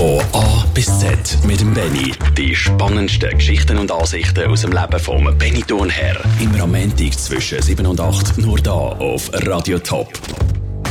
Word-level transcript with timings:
Von 0.00 0.18
A 0.32 0.64
bis 0.72 0.86
Z 0.98 1.44
mit 1.44 1.60
dem 1.60 1.74
Benny. 1.74 2.14
Die 2.34 2.56
spannendsten 2.56 3.36
Geschichten 3.36 3.76
und 3.76 3.92
Ansichten 3.92 4.50
aus 4.50 4.62
dem 4.62 4.72
Leben 4.72 4.98
vom 4.98 5.24
Benny 5.36 5.60
Thurnherr. 5.60 6.16
Immer 6.40 6.62
am 6.62 6.72
Montag 6.72 7.12
zwischen 7.12 7.60
7 7.60 7.84
und 7.84 8.00
8 8.00 8.38
nur 8.38 8.56
da 8.60 8.70
auf 8.70 9.30
Radio 9.46 9.78
Top. 9.78 10.08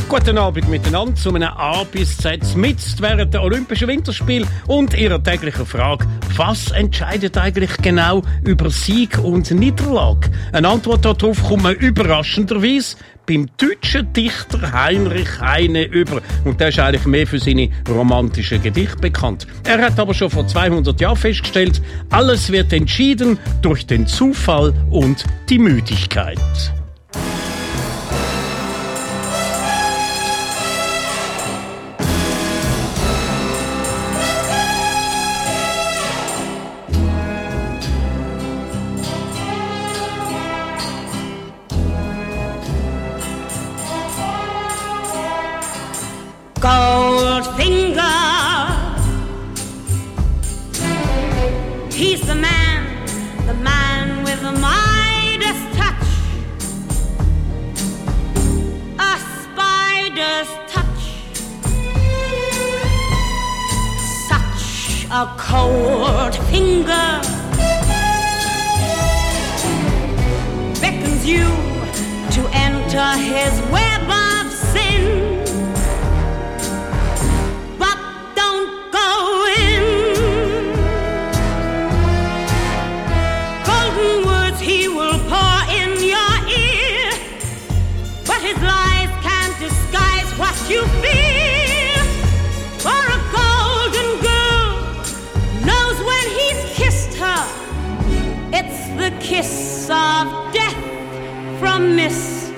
Guten 0.08 0.38
Abend 0.38 0.68
miteinander 0.68 1.16
zu 1.16 1.34
einem 1.34 1.42
A 1.42 1.82
bis 1.82 2.18
Z 2.18 2.54
mit 2.54 2.78
während 3.00 3.34
der 3.34 3.42
Olympischen 3.42 3.88
Winterspiele 3.88 4.46
und 4.68 4.96
ihrer 4.96 5.20
täglichen 5.20 5.66
Frage, 5.66 6.06
was 6.36 6.70
entscheidet 6.70 7.36
eigentlich 7.36 7.76
genau 7.78 8.22
über 8.44 8.70
Sieg 8.70 9.18
und 9.18 9.50
Niederlage? 9.50 10.30
Eine 10.52 10.68
Antwort 10.68 11.04
darauf 11.04 11.42
kommt 11.42 11.64
man 11.64 11.74
überraschenderweise 11.74 12.96
beim 13.30 13.48
deutschen 13.58 14.12
Dichter 14.12 14.72
Heinrich 14.72 15.40
Heine 15.40 15.84
über. 15.84 16.20
Und 16.44 16.58
der 16.58 16.70
ist 16.70 16.80
eigentlich 16.80 17.06
mehr 17.06 17.26
für 17.28 17.38
seine 17.38 17.68
romantischen 17.88 18.60
Gedichte 18.60 18.96
bekannt. 18.96 19.46
Er 19.62 19.80
hat 19.80 20.00
aber 20.00 20.14
schon 20.14 20.30
vor 20.30 20.48
200 20.48 21.00
Jahren 21.00 21.16
festgestellt, 21.16 21.80
alles 22.10 22.50
wird 22.50 22.72
entschieden 22.72 23.38
durch 23.62 23.86
den 23.86 24.08
Zufall 24.08 24.74
und 24.90 25.24
die 25.48 25.60
Müdigkeit. 25.60 26.38
Goldfinger. 46.60 48.20
He's 51.90 52.20
the 52.26 52.34
man, 52.34 53.06
the 53.46 53.54
man 53.54 54.24
with 54.24 54.42
the 54.42 54.52
Midas 54.52 55.60
touch. 55.74 56.06
A 58.98 59.16
spider's 59.40 60.50
touch. 60.68 61.02
Such 64.28 65.06
a 65.10 65.34
cold 65.38 66.34
finger 66.50 67.08
beckons 70.82 71.24
you 71.24 71.44
to 72.36 72.46
enter 72.52 73.16
his 73.16 73.58
web 73.72 73.89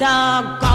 the 0.03 0.72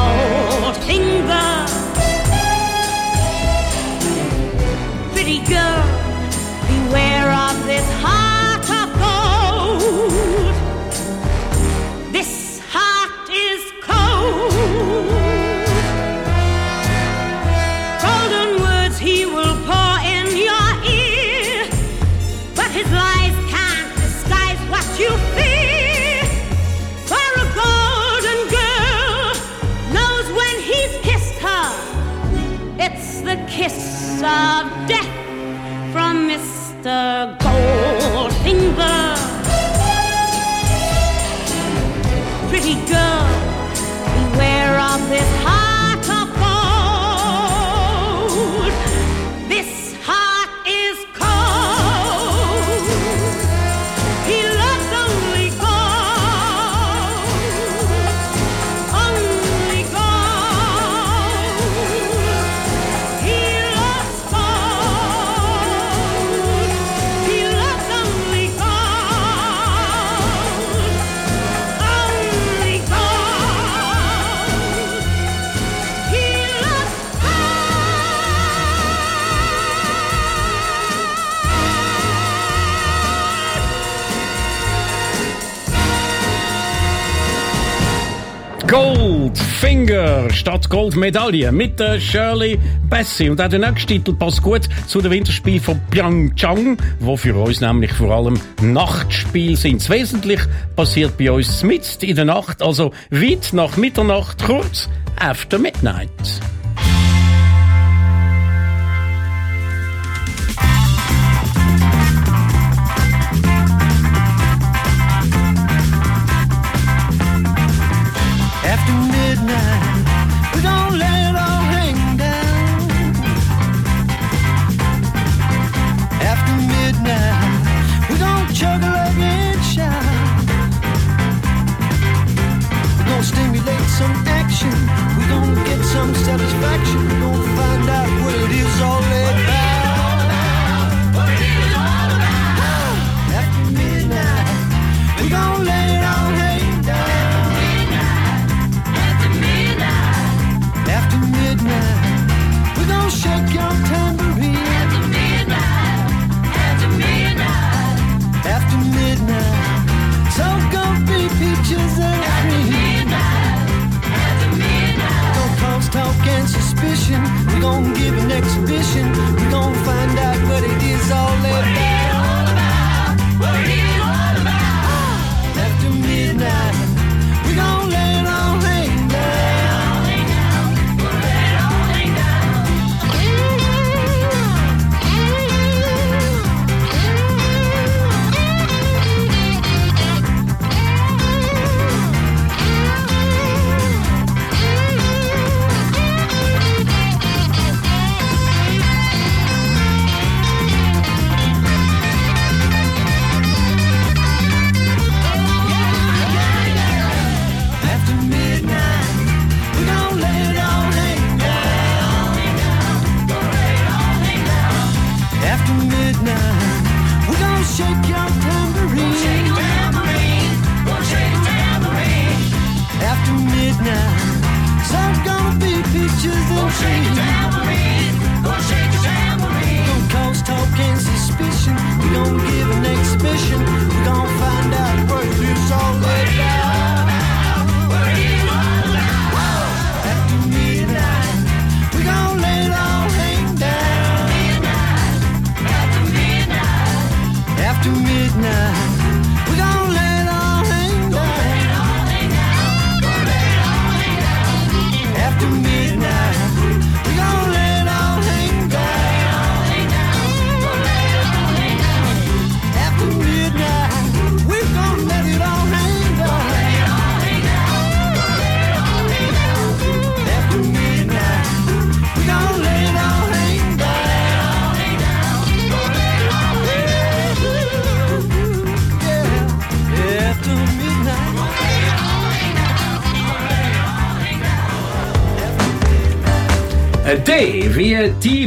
Goldmedaille 90.66 91.52
mit 91.52 91.80
der 91.80 92.00
Shirley 92.00 92.60
Bassey. 92.90 93.30
Und 93.30 93.42
auch 93.42 93.48
der 93.48 93.60
nächste 93.60 93.88
Titel 93.88 94.14
passt 94.14 94.42
gut 94.42 94.68
zu 94.88 95.02
den 95.02 95.12
Winterspielen 95.12 95.62
von 95.62 95.80
Pyeongchang, 95.92 96.78
wo 97.00 97.16
für 97.16 97.36
uns 97.36 97.62
nämlich 97.62 97.94
vor 97.94 98.12
allem 98.12 98.40
Nachtspiele 98.62 99.56
sind. 99.56 99.82
Das 99.82 99.90
Wesentliche 99.90 100.48
passiert 100.76 101.18
bei 101.18 101.32
uns 101.32 101.64
mitten 101.64 102.06
in 102.06 102.16
der 102.16 102.26
Nacht, 102.26 102.62
also 102.62 102.92
weit 103.10 103.50
nach 103.54 103.78
Mitternacht, 103.78 104.44
kurz 104.44 104.90
after 105.20 105.60
midnight. 105.60 106.10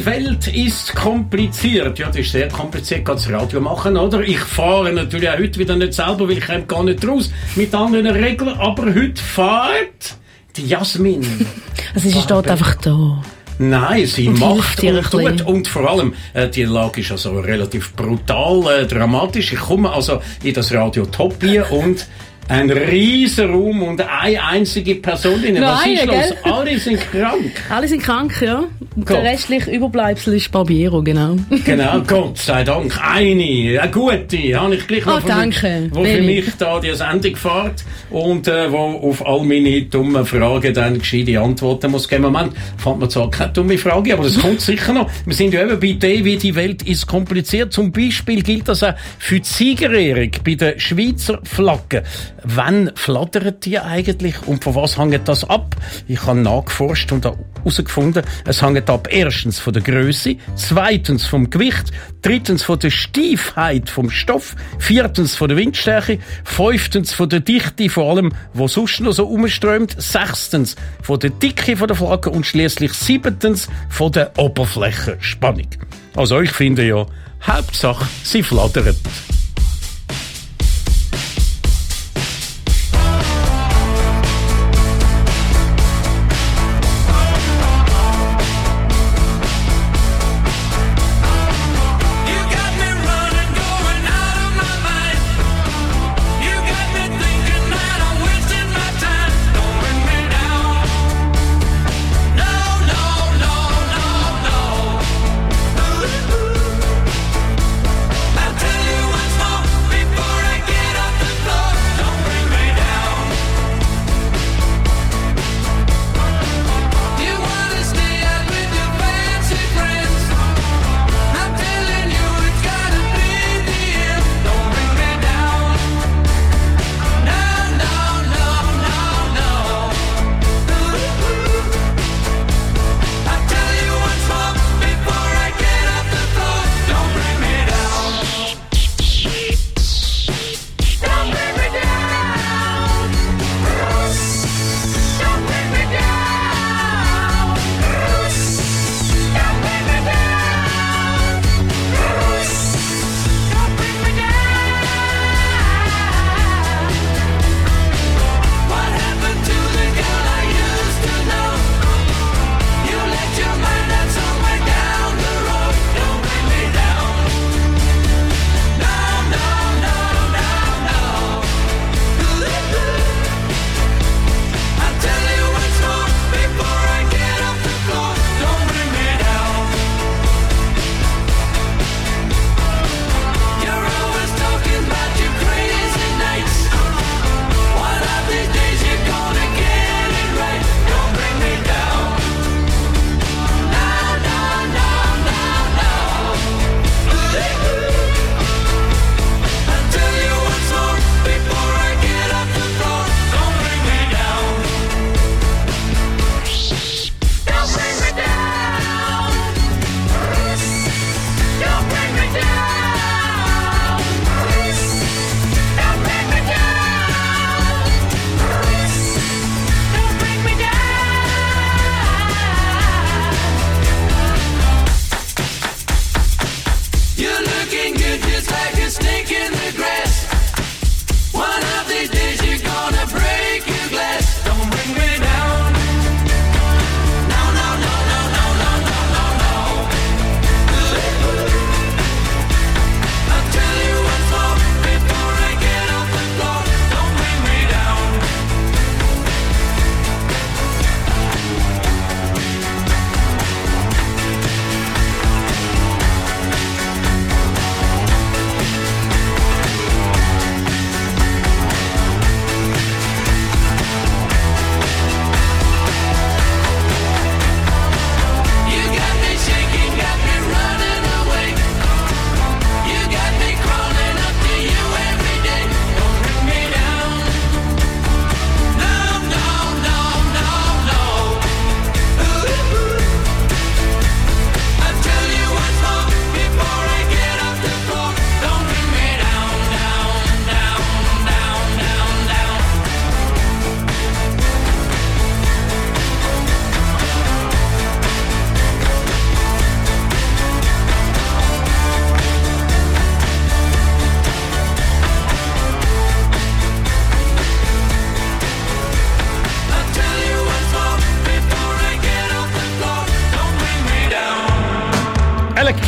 Die 0.00 0.06
Welt 0.06 0.47
ist 0.47 0.94
kompliziert. 0.94 1.99
Ja, 1.99 2.06
das 2.06 2.17
ist 2.17 2.32
sehr 2.32 2.49
kompliziert, 2.49 3.05
gerade 3.05 3.20
das 3.20 3.31
Radio 3.31 3.61
machen, 3.61 3.99
oder? 3.99 4.20
Ich 4.20 4.38
fahre 4.38 4.91
natürlich 4.94 5.29
auch 5.29 5.38
heute 5.38 5.58
wieder 5.58 5.76
nicht 5.76 5.93
selber, 5.93 6.26
weil 6.26 6.38
ich 6.38 6.47
komme 6.47 6.62
gar 6.62 6.82
nicht 6.85 7.06
raus 7.06 7.31
mit 7.55 7.75
anderen 7.75 8.06
Regeln, 8.06 8.49
aber 8.58 8.87
heute 8.87 9.23
fährt 9.23 10.17
die 10.56 10.67
Jasmin. 10.67 11.26
Also 11.93 12.08
sie 12.08 12.20
steht 12.20 12.49
einfach 12.49 12.76
da. 12.76 13.20
Nein, 13.58 14.06
sie 14.06 14.29
Und 14.29 14.38
macht 14.38 14.81
und 14.82 15.11
tut. 15.11 15.43
Und 15.43 15.67
vor 15.67 15.91
allem, 15.91 16.14
äh, 16.35 16.49
die 16.49 16.62
Lage 16.62 17.00
ist 17.00 17.11
also 17.11 17.41
relativ 17.41 17.94
brutal, 17.97 18.82
äh, 18.82 18.87
dramatisch. 18.87 19.52
Ich 19.52 19.58
komme 19.58 19.91
also 19.91 20.20
in 20.44 20.55
das 20.55 20.73
Radio 20.73 21.05
Top 21.06 21.43
hier 21.43 21.70
und 21.73 22.06
ein 22.50 22.69
riesen 22.70 23.50
Raum 23.50 23.82
und 23.82 24.00
eine 24.00 24.43
einzige 24.44 24.97
Person 24.97 25.41
drin. 25.41 25.55
Was 25.61 25.85
Nein, 25.85 25.94
ist 25.94 26.06
los? 26.06 26.14
gell? 26.17 26.52
Alle 26.52 26.79
sind 26.79 27.00
krank. 27.12 27.52
Alle 27.70 27.88
sind 27.88 28.02
krank, 28.02 28.43
ja. 28.43 28.64
Und 28.97 29.06
Gut. 29.06 29.11
der 29.11 29.23
restliche 29.23 29.70
Überbleibsel 29.70 30.35
ist 30.35 30.50
Barbiero, 30.50 31.00
genau. 31.02 31.37
Genau, 31.64 32.00
Gott 32.06 32.38
sei 32.38 32.64
Dank. 32.64 32.93
Eine, 33.00 33.79
eine 33.81 33.91
gute, 33.93 34.38
habe 34.61 34.75
ich 34.75 34.87
gleich 34.87 35.06
noch 35.06 35.17
Ah, 35.19 35.20
von- 35.20 35.29
danke. 35.31 35.88
Wo 35.93 36.05
für 36.05 36.20
mich 36.23 36.44
da 36.58 36.81
die 36.81 36.93
Sendung 36.94 37.37
fährt 37.37 37.85
und 38.11 38.49
äh, 38.49 38.70
wo 38.73 38.79
auf 39.08 39.25
all 39.25 39.44
meine 39.44 39.82
dummen 39.82 40.26
Fragen 40.26 40.75
dann 40.75 40.99
gescheite 40.99 41.41
Antworten 41.41 41.91
muss 41.93 42.08
geben. 42.08 42.23
Moment, 42.25 42.52
fand 42.79 42.99
man 42.99 43.08
zwar 43.08 43.31
keine 43.31 43.52
dumme 43.52 43.79
Frage, 43.79 44.12
aber 44.12 44.25
das 44.25 44.38
kommt 44.41 44.61
sicher 44.61 44.93
noch. 44.93 45.08
Wir 45.25 45.35
sind 45.35 45.55
ja 45.55 45.62
eben 45.62 45.79
bei 45.79 45.93
dem, 45.93 46.25
wie 46.25 46.37
die 46.37 46.55
Welt 46.56 46.82
ist 46.82 47.06
kompliziert. 47.06 47.73
Zum 47.73 47.93
Beispiel 47.93 48.43
gilt 48.43 48.67
das 48.69 48.82
auch 48.82 48.94
für 49.19 49.38
die 49.38 49.47
Siegerehrung 49.47 50.31
bei 50.44 50.55
den 50.56 50.81
Schweizer 50.81 51.38
Flaggen. 51.44 52.02
Wann 52.45 52.93
flattern 52.95 53.55
die 53.63 53.79
eigentlich 53.79 54.47
und 54.47 54.65
von 54.65 54.75
was 54.75 54.99
hängt 54.99 55.29
das 55.29 55.49
ab? 55.49 55.77
Ich 56.09 56.25
habe 56.27 56.39
nachgeforscht 56.39 57.13
und 57.13 57.25
herausgefunden, 57.25 58.23
es 58.47 58.63
hängt 58.63 58.89
ab 58.89 59.09
erstens 59.11 59.59
von 59.59 59.73
der 59.73 59.83
Größe, 59.83 60.37
zweitens 60.55 61.27
vom 61.27 61.51
Gewicht, 61.51 61.91
drittens 62.23 62.63
von 62.63 62.79
der 62.79 62.91
Steifheit 62.91 63.89
vom 63.89 64.11
Stoff, 64.11 64.57
viertens 64.79 65.37
von 65.37 65.49
der 65.49 65.57
Windstärke, 65.57 66.19
fünftens 66.45 67.13
von 67.13 67.29
der 67.29 67.41
Dichte, 67.41 67.89
vor 67.89 68.11
allem, 68.11 68.33
wo 68.55 68.69
sonst 68.69 69.01
noch 69.01 69.13
so 69.13 69.27
umströmt, 69.27 69.95
sechstens 70.01 70.77
von 71.03 71.19
der 71.19 71.31
Dicke 71.31 71.75
der 71.75 71.97
Flagge 71.97 72.31
und 72.31 72.47
schließlich 72.47 72.93
siebtens 72.93 73.69
von 73.89 74.13
der 74.13 74.39
Oberflächenspannung. 74.39 75.69
Also 76.17 76.41
ich 76.41 76.53
finde 76.53 76.87
ja, 76.87 77.07
Hauptsache, 77.43 78.07
sie 78.23 78.43
flattern. 78.43 78.97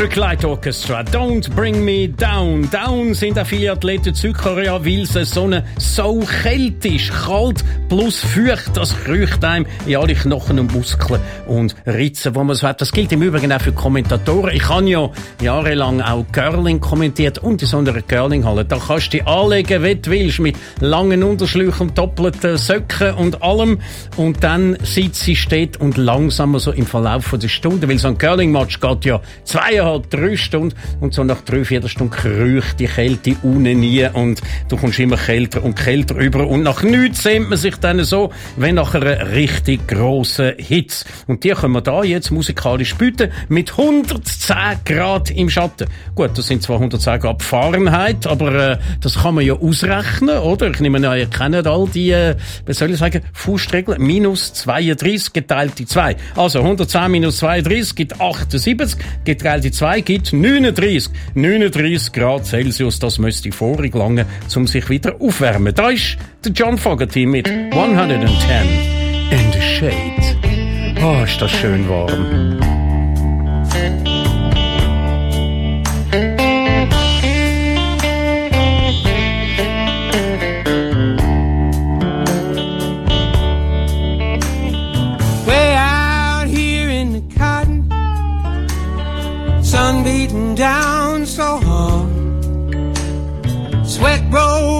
Electric 0.03 0.21
Light 0.21 0.45
Orchestra, 0.45 1.05
Don't 1.05 1.49
Bring 1.55 1.85
Me 1.85 2.09
Down. 2.09 2.69
Down 2.73 3.15
sind 3.15 3.39
auch 3.39 3.47
viele 3.47 3.71
Athleten 3.71 4.13
Südkorea, 4.13 4.85
weil 4.85 5.03
es 5.03 5.31
so 5.31 5.45
eine 5.45 5.65
so 5.79 6.25
kalt 6.43 6.85
ist. 6.85 7.13
Kalt 7.13 7.63
plus 7.89 8.19
feucht, 8.19 8.77
das 8.77 8.97
kriecht 9.05 9.45
einem 9.45 9.65
in 9.87 9.95
alle 9.95 10.15
Knochen 10.15 10.59
und 10.59 10.75
Muskeln 10.75 11.21
und 11.47 11.77
Ritzen, 11.87 12.35
wo 12.35 12.43
man 12.43 12.57
so 12.57 12.67
hat. 12.67 12.81
Das 12.81 12.91
gilt 12.91 13.13
im 13.13 13.23
Übrigen 13.23 13.53
auch 13.53 13.61
für 13.61 13.71
Kommentatoren. 13.71 14.57
Ich 14.57 14.69
habe 14.69 14.89
ja 14.89 15.09
jahrelang 15.41 16.01
auch 16.01 16.25
Curling 16.33 16.81
kommentiert 16.81 17.39
und 17.39 17.63
in 17.63 17.69
so 17.69 17.79
einer 17.79 18.03
Curlinghalle. 18.03 18.65
Da 18.65 18.79
kannst 18.85 19.13
du 19.13 19.19
dich 19.19 19.27
anlegen, 19.29 19.85
wie 19.85 19.95
du 19.95 20.11
willst, 20.11 20.41
mit 20.41 20.57
langen 20.81 21.23
Unterschläuchen, 21.23 21.95
doppelten 21.95 22.57
Söcken 22.57 23.15
und 23.15 23.41
allem. 23.41 23.79
Und 24.17 24.43
dann 24.43 24.77
sitzt 24.83 25.21
sie 25.21 25.37
steht 25.37 25.81
und 25.81 25.97
langsam 25.97 26.59
so 26.59 26.73
im 26.73 26.87
Verlauf 26.87 27.33
der 27.41 27.47
Stunde, 27.47 27.89
weil 27.89 27.99
so 27.99 28.09
ein 28.09 28.19
Curling-Match 28.19 28.81
geht 28.81 29.05
ja 29.05 29.21
zweieinhalb, 29.45 29.92
drei 30.01 30.37
Stunden 30.37 30.75
und 31.01 31.15
so 31.15 31.25
nach 31.25 31.41
drei, 31.43 31.65
vier 31.65 31.87
Stunden 31.89 32.13
kriecht 32.13 32.81
die 32.81 32.87
Kälte 32.87 33.37
unten 33.43 33.81
nie 33.81 34.07
und 34.13 34.41
du 34.69 34.77
kommst 34.77 34.99
immer 34.99 35.17
kälter 35.17 35.63
und 35.63 35.77
kälter 35.77 36.17
über 36.17 36.47
und 36.47 36.63
nach 36.63 36.83
nichts 36.83 37.23
sehnt 37.23 37.49
man 37.49 37.59
sich 37.59 37.77
dann 37.77 38.03
so, 38.05 38.31
wenn 38.57 38.77
nach 38.77 38.95
einer 38.95 39.33
richtig 39.33 39.87
grossen 39.89 40.53
Hitze. 40.59 41.05
Und 41.27 41.45
die 41.45 41.51
können 41.51 41.73
wir 41.73 41.81
da 41.81 42.03
jetzt 42.03 42.31
musikalisch 42.31 42.95
bieten 42.95 43.31
mit 43.49 43.71
110 43.71 44.57
Grad 44.85 45.31
im 45.31 45.49
Schatten. 45.49 45.89
Gut, 46.15 46.37
das 46.37 46.47
sind 46.47 46.63
zwar 46.63 46.77
110 46.77 47.21
Grad 47.21 47.43
Fahrenheit, 47.43 48.27
aber 48.27 48.55
äh, 48.55 48.79
das 49.01 49.23
kann 49.23 49.35
man 49.35 49.45
ja 49.45 49.55
ausrechnen, 49.55 50.39
oder? 50.39 50.71
Ich 50.71 50.81
nehme 50.81 50.99
an, 51.09 51.19
ihr 51.19 51.27
kennt 51.27 51.67
all 51.67 51.89
die, 51.89 52.11
äh, 52.11 52.37
wie 52.67 52.73
soll 52.73 52.91
ich 52.91 52.99
sagen, 52.99 53.23
Faustregel, 53.33 53.99
minus 53.99 54.53
32 54.55 55.33
geteilt 55.33 55.79
durch 55.79 55.89
2. 55.89 56.17
Also 56.37 56.61
110 56.61 57.11
minus 57.11 57.39
32 57.39 57.95
gibt 57.95 58.21
78, 58.21 58.99
geteilt 59.25 59.65
durch 59.65 59.75
2 59.75 59.82
gibt 60.05 60.33
39. 60.33 61.11
39 61.35 62.13
Grad 62.13 62.47
Celsius, 62.47 62.99
das 62.99 63.19
müsste 63.19 63.51
vorig 63.51 63.95
lange, 63.95 64.27
um 64.55 64.67
sich 64.67 64.89
wieder 64.89 65.21
aufwärmen. 65.21 65.75
Da 65.75 65.91
ist 65.91 66.17
der 66.45 66.53
John 66.53 66.79
Fogerty 66.79 67.27
mit 67.27 67.49
110 67.49 68.29
in 69.31 69.53
the 69.53 69.61
Shade. 69.61 71.03
Oh, 71.03 71.25
ist 71.25 71.41
das 71.41 71.51
schön 71.51 71.89
warm. 71.89 72.72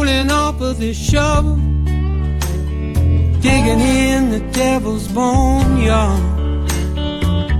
Rolling 0.03 0.31
off 0.31 0.61
of 0.61 0.79
the 0.79 0.93
shovel, 0.93 1.57
digging 3.41 3.81
in 3.81 4.31
the 4.31 4.41
devil's 4.53 5.07
boneyard. 5.09 6.21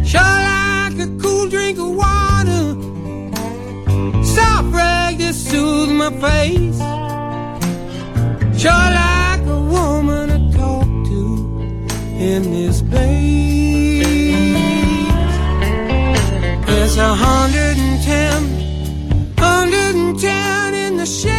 Sure 0.05 0.21
like 0.21 0.99
a 0.99 1.09
cool 1.21 1.49
drink 1.49 1.79
of 1.79 1.95
water, 1.95 2.75
soft 4.25 4.75
rag 4.75 5.19
to 5.19 5.33
soothe 5.33 5.91
my 5.91 6.11
face. 6.25 6.79
Sure 8.61 8.73
like 8.73 9.43
a 9.47 9.61
woman 9.77 10.29
to 10.29 10.39
talk 10.59 10.87
to 11.09 11.21
in 12.19 12.43
this 12.51 12.83
place. 12.83 13.23
It's 16.75 16.97
a 16.97 17.15
hundred 17.15 17.77
and 17.79 18.03
ten, 18.03 18.43
hundred 19.39 19.95
and 19.95 20.19
ten 20.19 20.75
in 20.75 20.97
the 20.97 21.07
shade, 21.07 21.32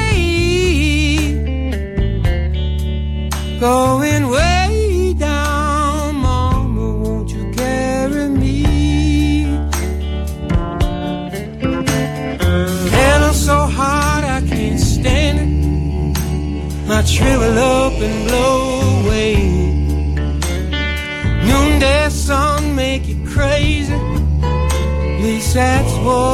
Oh. 26.06 26.33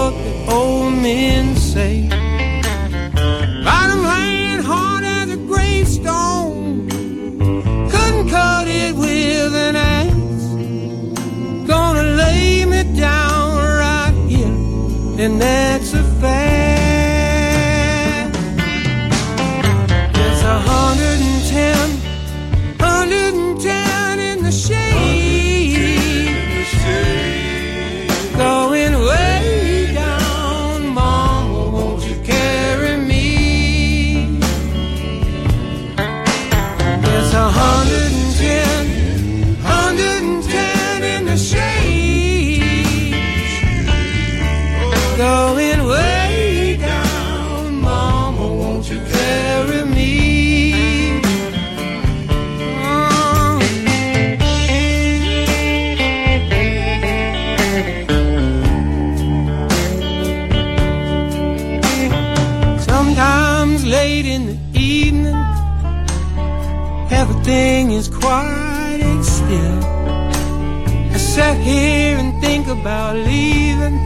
About 72.82 73.16
leaving. 73.16 73.98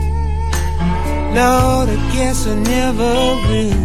Lord, 1.34 1.88
I 1.88 2.10
guess 2.12 2.46
I 2.46 2.54
never 2.54 3.14
will. 3.48 3.83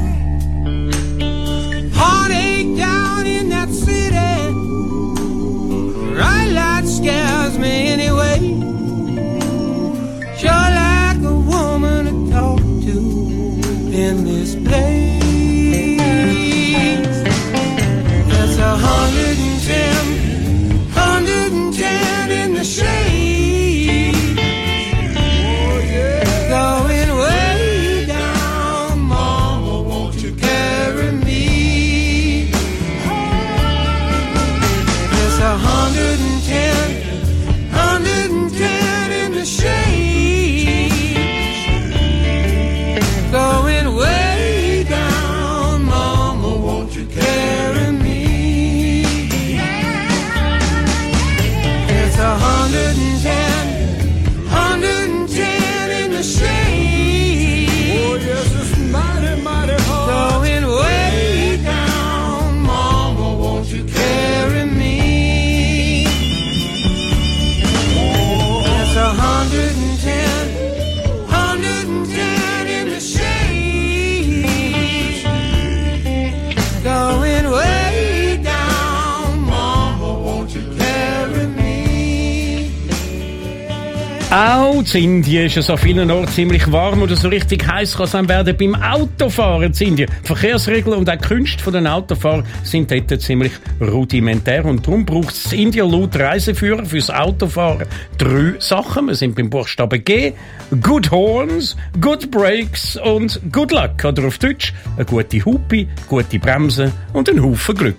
In 85.00 85.20
Indien 85.20 85.46
ist 85.46 85.56
es 85.56 85.70
an 85.70 85.78
vielen 85.78 86.12
Orten 86.12 86.28
ziemlich 86.28 86.70
warm 86.72 87.02
oder 87.02 87.16
so 87.16 87.30
richtig 87.30 87.66
heiß 87.66 87.96
kann 87.96 88.06
es 88.06 88.12
dann 88.12 88.28
werden 88.28 88.56
beim 88.58 88.76
Autofahren 88.76 89.64
in 89.64 89.88
Indien. 89.88 90.12
Die 90.24 90.28
Verkehrsregeln 90.28 90.98
und 90.98 91.10
auch 91.10 91.16
die 91.16 91.26
Künste 91.26 91.72
der 91.72 91.96
Autofahrer 91.96 92.44
sind 92.64 92.92
dort 92.92 93.22
ziemlich 93.22 93.54
rudimentär 93.80 94.66
und 94.66 94.86
darum 94.86 95.06
braucht 95.06 95.32
es 95.34 95.54
in 95.54 95.60
Indien 95.60 95.90
laut 95.90 96.18
Reiseführer 96.18 96.86
fürs 96.86 97.10
Autofahren 97.10 97.88
drei 98.18 98.56
Sachen. 98.60 99.08
Wir 99.08 99.16
sind 99.16 99.36
beim 99.36 99.50
Buchstaben 99.50 100.04
G. 100.04 100.34
Good 100.82 101.12
Horns, 101.12 101.78
Good 102.02 102.30
Brakes 102.30 102.98
und 102.98 103.40
Good 103.52 103.72
Luck. 103.72 104.04
Oder 104.04 104.28
auf 104.28 104.38
Deutsch 104.38 104.74
eine 104.98 105.06
gute 105.06 105.44
Hupe, 105.46 105.88
gute 106.08 106.40
Bremsen 106.40 106.92
und 107.14 107.30
ein 107.30 107.42
Haufen 107.42 107.76
Glück. 107.76 107.98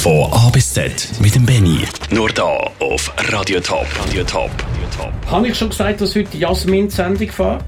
Von 0.00 0.32
A 0.32 0.48
bis 0.50 0.72
Z 0.72 1.10
mit 1.20 1.34
dem 1.34 1.44
Benny. 1.44 1.80
Nur 2.10 2.30
da 2.30 2.70
auf 2.80 3.12
Radio 3.30 3.60
Top. 3.60 3.86
Radio 4.06 4.24
Top. 4.24 4.50
Top. 4.96 5.12
Habe 5.30 5.48
ich 5.48 5.56
schon 5.56 5.70
gesagt, 5.70 6.00
dass 6.00 6.14
heute 6.14 6.36
Jasmin 6.36 6.88
die 6.88 6.94
Sendung 6.94 7.28
fährt? 7.28 7.64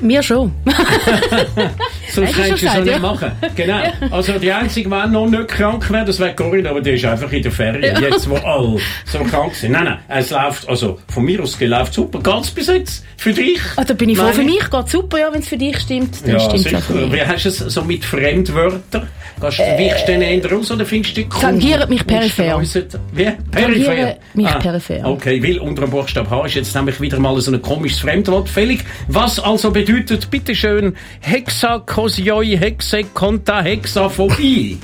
Mir 0.00 0.22
schon. 0.22 0.52
Sonst 2.12 2.36
du 2.36 2.42
kannst 2.42 2.62
du 2.62 2.66
es 2.66 2.74
nicht 2.76 2.86
ja? 2.86 2.98
machen. 2.98 3.32
Genau. 3.54 3.78
Also 4.10 4.38
die 4.38 4.50
einzige, 4.50 4.88
die 4.88 5.10
noch 5.10 5.26
nicht 5.28 5.48
krank 5.48 5.90
wäre, 5.90 6.04
das 6.04 6.18
wäre 6.18 6.34
Corinne, 6.34 6.70
aber 6.70 6.80
die 6.80 6.90
ist 6.90 7.04
einfach 7.04 7.30
in 7.30 7.42
der 7.42 7.52
Ferien, 7.52 8.02
jetzt 8.02 8.28
wo 8.28 8.36
alle 8.36 8.78
so 9.04 9.18
krank 9.20 9.54
sind. 9.54 9.72
Nein, 9.72 9.84
nein, 9.84 9.98
es 10.08 10.30
läuft, 10.30 10.68
also 10.68 10.98
von 11.12 11.24
mir 11.24 11.42
aus 11.42 11.58
läuft 11.60 11.94
super. 11.94 12.20
Geht's 12.20 12.50
bis 12.50 12.66
jetzt? 12.68 13.04
Für 13.16 13.32
dich? 13.32 13.60
Ah, 13.76 13.84
da 13.84 13.94
bin 13.94 14.08
ich 14.08 14.18
froh. 14.18 14.32
Für 14.32 14.44
mich 14.44 14.70
geht 14.70 14.88
super, 14.88 15.18
ja, 15.18 15.32
wenn 15.32 15.40
es 15.40 15.48
für 15.48 15.58
dich 15.58 15.78
stimmt. 15.78 16.24
Dann 16.24 16.34
Ja, 16.34 16.40
stimmt 16.40 16.72
es 16.72 16.84
für 16.84 16.92
mich. 16.94 17.12
Wie 17.12 17.22
hast 17.22 17.44
du 17.44 17.48
es 17.48 17.58
so 17.58 17.82
mit 17.82 18.04
Fremdwörtern? 18.04 19.08
Gehst 19.40 19.58
du 19.58 19.62
wichst 19.78 20.08
du 20.08 20.12
denen 20.12 20.22
eher 20.22 20.50
raus 20.50 20.70
oder 20.70 20.84
findest 20.84 21.16
du 21.16 21.22
die 21.22 21.28
cool? 21.32 21.40
Tangiert 21.40 21.88
mich 21.88 22.06
peripher. 22.06 22.60
Wie? 23.12 23.30
Peripher? 23.50 24.16
mich 24.34 24.58
peripher. 24.58 25.04
Okay, 25.04 25.42
weil 25.42 25.58
unter 25.58 25.82
dem 25.82 25.90
Buchstaben 25.90 26.28
H 26.28 26.46
ist 26.46 26.54
jetzt 26.54 26.74
nämlich 26.74 27.00
wieder 27.00 27.20
mal 27.20 27.38
so 27.40 27.52
ein 27.52 27.62
komisches 27.62 28.00
Fremdwort 28.00 28.48
fällig. 28.48 28.84
Was 29.06 29.38
also 29.38 29.70
bedeutet, 29.70 30.30
bitteschön, 30.30 30.96
Hexakosioi, 31.98 32.56
Hexekonta, 32.56 33.60
Hexaphobie? 33.60 34.78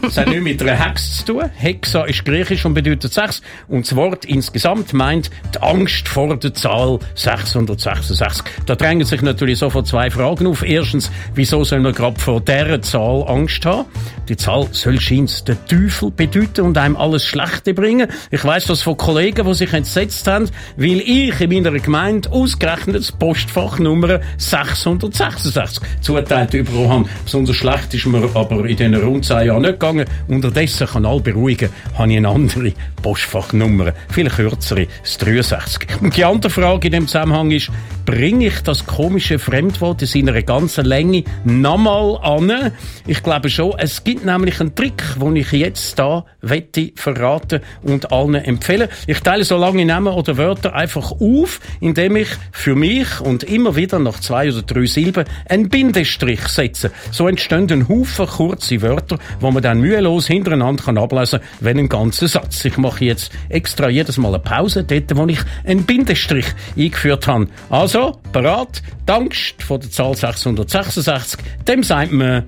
Das 0.00 0.16
hat 0.16 0.28
nichts 0.28 0.42
mit 0.42 0.62
einer 0.62 0.74
Hex 0.74 1.18
zu 1.18 1.34
tun. 1.34 1.50
Hexa 1.54 2.04
ist 2.04 2.24
griechisch 2.24 2.64
und 2.64 2.72
bedeutet 2.72 3.12
sechs. 3.12 3.42
Und 3.68 3.84
das 3.84 3.94
Wort 3.94 4.24
insgesamt 4.24 4.94
meint 4.94 5.30
die 5.54 5.60
Angst 5.60 6.08
vor 6.08 6.34
der 6.34 6.54
Zahl 6.54 6.98
666. 7.14 8.42
Da 8.64 8.74
drängen 8.74 9.04
sich 9.04 9.20
natürlich 9.20 9.58
sofort 9.58 9.86
zwei 9.86 10.08
Fragen 10.08 10.46
auf. 10.46 10.62
Erstens, 10.62 11.10
wieso 11.34 11.62
soll 11.62 11.80
man 11.80 11.92
gerade 11.92 12.18
vor 12.18 12.40
dieser 12.40 12.80
Zahl 12.80 13.24
Angst 13.28 13.66
haben? 13.66 13.84
Die 14.26 14.36
Zahl 14.38 14.66
soll 14.72 14.98
scheint 14.98 15.46
den 15.46 15.58
Teufel 15.68 16.10
bedeuten 16.10 16.62
und 16.62 16.78
einem 16.78 16.96
alles 16.96 17.26
Schlechte 17.26 17.74
bringen. 17.74 18.08
Ich 18.30 18.44
weiss 18.44 18.64
das 18.64 18.80
von 18.80 18.96
Kollegen, 18.96 19.46
die 19.46 19.54
sich 19.54 19.74
entsetzt 19.74 20.26
haben, 20.26 20.48
weil 20.78 21.00
ich 21.00 21.38
in 21.38 21.50
meiner 21.50 21.78
Gemeinde 21.78 22.32
ausgerechnet 22.32 22.96
das 22.96 23.12
Postfach 23.12 23.78
Nummer 23.78 24.20
666 24.38 25.82
zuteilt 26.00 26.45
bekommen 26.50 26.88
habe. 26.88 27.08
Besonders 27.24 27.56
schlecht 27.56 27.94
ist 27.94 28.06
mir 28.06 28.28
aber 28.34 28.64
in 28.64 28.76
diesen 28.76 28.94
rund 28.94 29.24
zehn 29.24 29.46
Jahren 29.46 29.62
nicht 29.62 29.80
gegangen. 29.80 30.06
Unterdessen 30.28 30.86
kann 30.86 31.06
all 31.06 31.20
beruhigen, 31.20 31.70
habe 31.96 32.10
ich 32.10 32.16
eine 32.18 32.28
andere 32.28 32.72
Postfachnummer, 33.02 33.92
viel 34.10 34.28
kürzere, 34.28 34.86
das 35.02 35.18
63. 35.18 35.88
Und 36.00 36.16
die 36.16 36.24
andere 36.24 36.50
Frage 36.50 36.88
in 36.88 36.92
dem 36.92 37.06
Zusammenhang 37.06 37.50
ist, 37.50 37.70
bringe 38.04 38.46
ich 38.46 38.60
das 38.62 38.86
komische 38.86 39.38
Fremdwort 39.38 40.00
in 40.02 40.08
seiner 40.08 40.40
ganzen 40.42 40.84
Länge 40.84 41.24
nochmal 41.44 42.18
an? 42.22 42.72
Ich 43.06 43.22
glaube 43.22 43.50
schon, 43.50 43.74
es 43.78 44.04
gibt 44.04 44.24
nämlich 44.24 44.60
einen 44.60 44.74
Trick, 44.74 45.02
den 45.20 45.36
ich 45.36 45.52
jetzt 45.52 45.98
da 45.98 46.24
wette 46.40 46.92
verraten 46.94 47.60
und 47.82 48.12
allen 48.12 48.36
empfehlen. 48.36 48.88
Ich 49.06 49.20
teile 49.20 49.44
so 49.44 49.56
lange 49.56 49.84
Namen 49.84 50.12
oder 50.12 50.36
Wörter 50.36 50.74
einfach 50.74 51.12
auf, 51.12 51.60
indem 51.80 52.16
ich 52.16 52.28
für 52.52 52.74
mich 52.74 53.20
und 53.20 53.42
immer 53.44 53.76
wieder 53.76 53.98
nach 53.98 54.20
zwei 54.20 54.48
oder 54.48 54.62
drei 54.62 54.86
Silben 54.86 55.24
einen 55.48 55.68
Bindestrich 55.68 56.35
setze. 56.40 56.90
So 57.10 57.28
entstehen 57.28 57.70
ein 57.70 57.88
Haufen 57.88 58.26
kurze 58.26 58.82
Wörter, 58.82 59.18
wo 59.40 59.50
man 59.50 59.62
dann 59.62 59.80
mühelos 59.80 60.26
hintereinander 60.26 60.84
kann 60.84 60.98
ablesen 60.98 61.40
kann, 61.40 61.48
wenn 61.60 61.78
ein 61.78 61.88
ganzer 61.88 62.28
Satz. 62.28 62.64
Ich 62.64 62.76
mache 62.76 63.04
jetzt 63.04 63.32
extra 63.48 63.88
jedes 63.88 64.16
Mal 64.18 64.28
eine 64.28 64.38
Pause, 64.38 64.84
dort, 64.84 65.16
wo 65.16 65.26
ich 65.26 65.40
einen 65.64 65.84
Bindestrich 65.84 66.46
eingeführt 66.76 67.26
habe. 67.26 67.48
Also, 67.70 68.20
parat, 68.32 68.82
die 69.08 69.12
Angst 69.12 69.62
vor 69.62 69.78
der 69.78 69.90
Zahl 69.90 70.16
666, 70.16 71.40
dem 71.66 71.82
sagt 71.82 72.12
man 72.12 72.44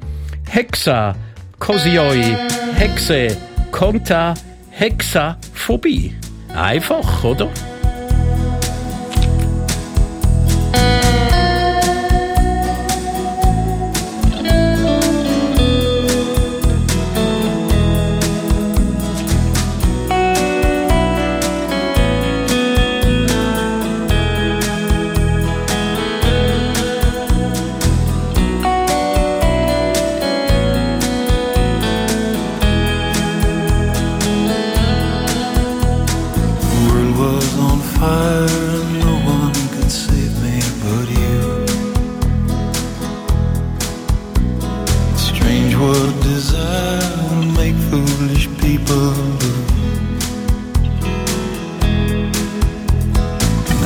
Hexa, 0.48 1.16
Kosioi, 1.59 2.37
Hexe, 2.77 3.37
Konta, 3.70 4.35
Hexaphobie. 4.70 6.14
Einfach, 6.55 7.24
oder? 7.24 7.48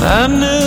I 0.04 0.26
knew. 0.26 0.61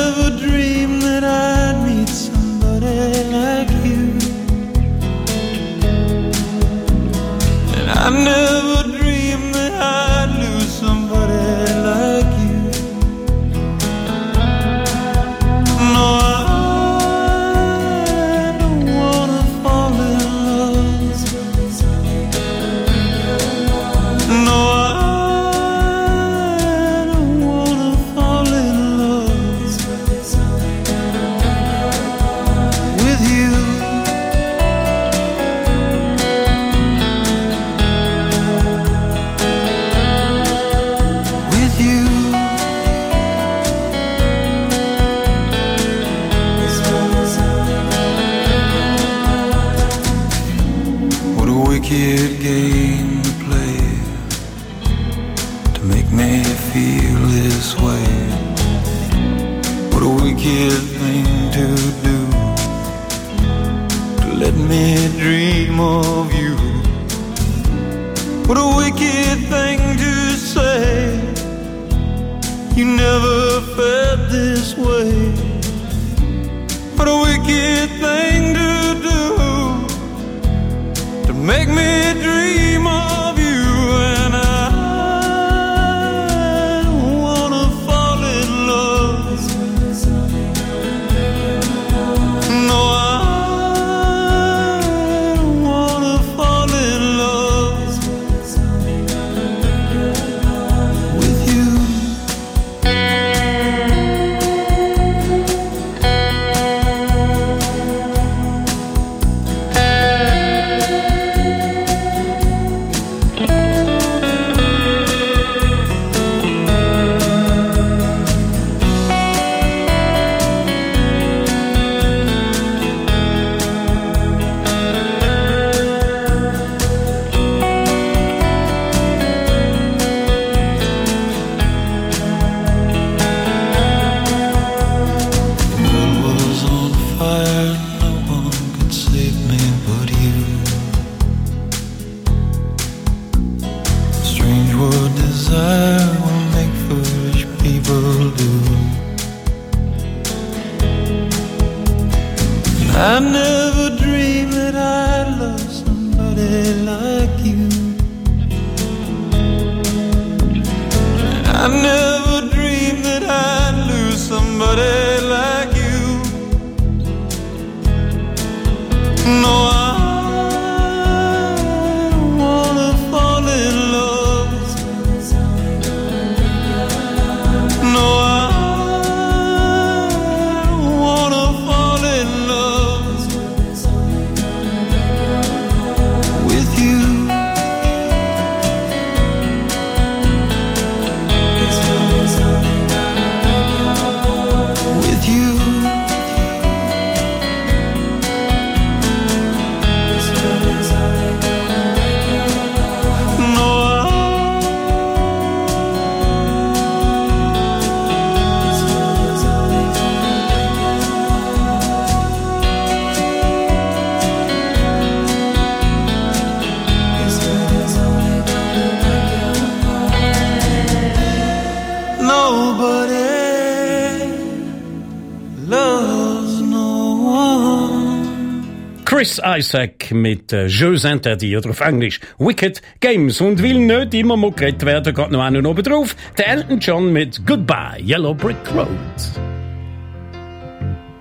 Mit 230.11 230.53
äh, 230.53 230.67
Jeux 230.67 231.03
interdits 231.03 231.57
oder 231.57 231.69
auf 231.71 231.81
Englisch 231.81 232.19
Wicked 232.37 232.81
Games 232.99 233.41
und 233.41 233.61
will 233.61 233.79
nicht 233.79 234.13
immer 234.13 234.37
mal 234.37 234.51
geredet 234.51 234.85
werden, 234.85 235.13
geht 235.13 235.31
noch 235.31 235.41
einen 235.41 235.65
oben 235.65 235.83
drauf. 235.83 236.15
Der 236.37 236.47
Elton 236.49 236.79
John 236.79 237.11
mit 237.13 237.45
Goodbye 237.45 238.01
Yellow 238.01 238.33
Brick 238.33 238.57
Road. 238.73 238.87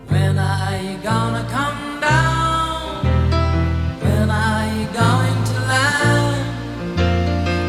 When 0.09 0.38
are 0.38 0.77
you 0.77 0.97
gonna 1.03 1.44
come 1.51 2.01
down? 2.01 3.05
When 4.03 4.31
are 4.31 4.66
you 4.77 4.87
going 4.92 5.44
to 5.51 5.57
land? 5.66 7.01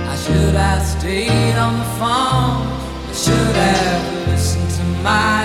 I 0.09 0.15
should 0.15 0.55
have 0.55 0.85
stayed 0.85 1.55
on 1.57 1.79
the 1.79 1.89
phone. 1.99 2.67
I 3.09 3.13
should 3.13 3.55
have 3.55 4.27
listened 4.27 4.69
to 4.69 4.83
my 5.03 5.44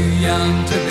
too 0.00 0.08
young 0.18 0.64
to 0.64 0.74
be. 0.86 0.89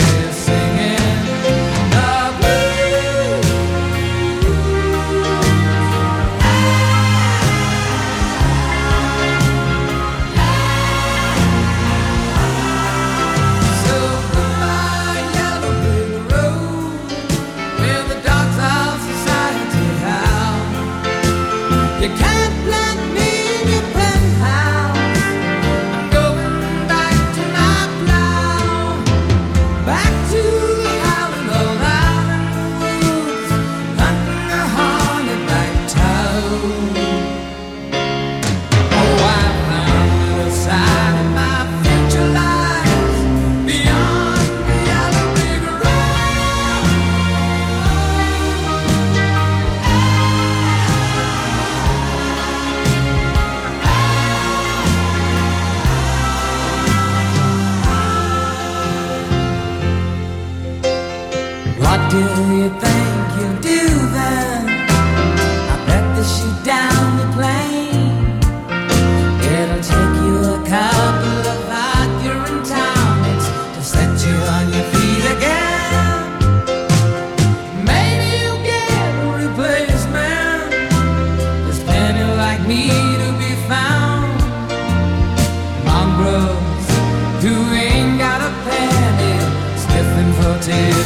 see. 90.70 90.99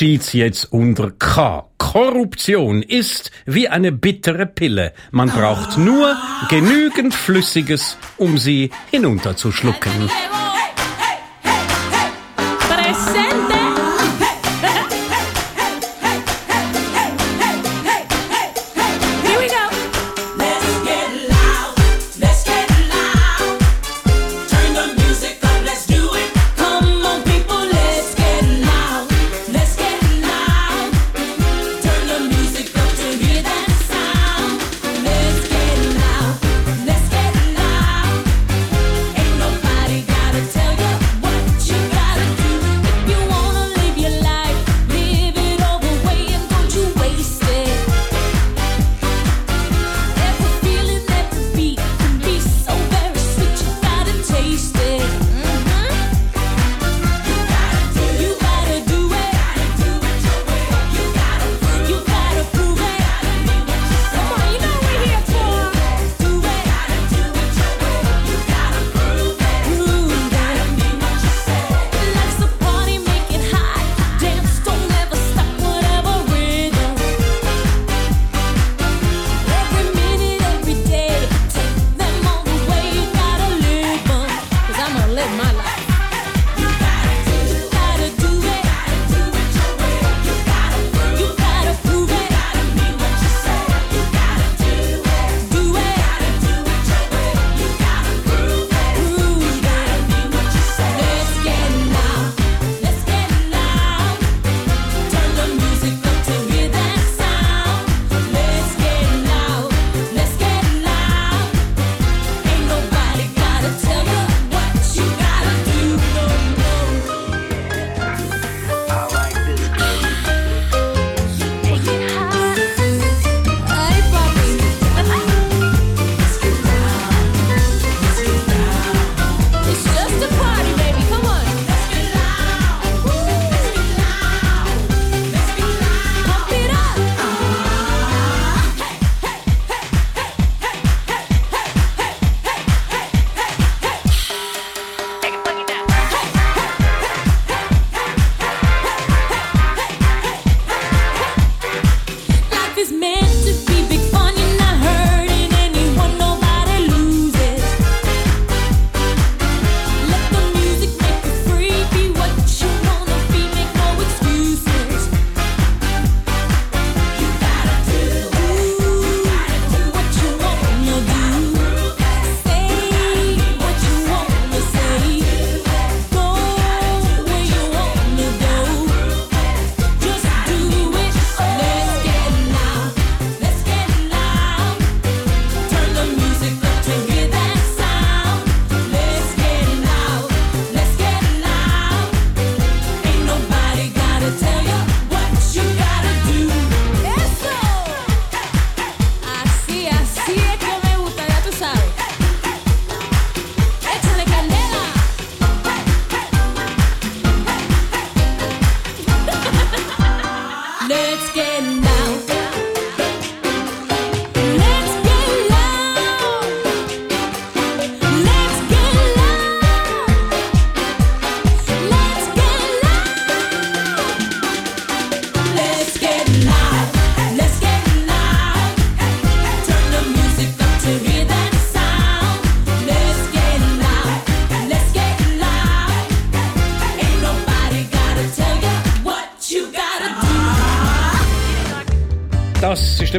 steht's 0.00 0.32
jetzt 0.32 0.72
unter 0.72 1.10
K. 1.10 1.68
Korruption 1.76 2.82
ist 2.82 3.30
wie 3.44 3.68
eine 3.68 3.92
bittere 3.92 4.46
Pille. 4.46 4.94
Man 5.10 5.28
braucht 5.28 5.76
nur 5.76 6.16
genügend 6.48 7.14
Flüssiges, 7.14 7.98
um 8.16 8.38
sie 8.38 8.70
hinunterzuschlucken. 8.90 9.92
Ah. 10.32 10.39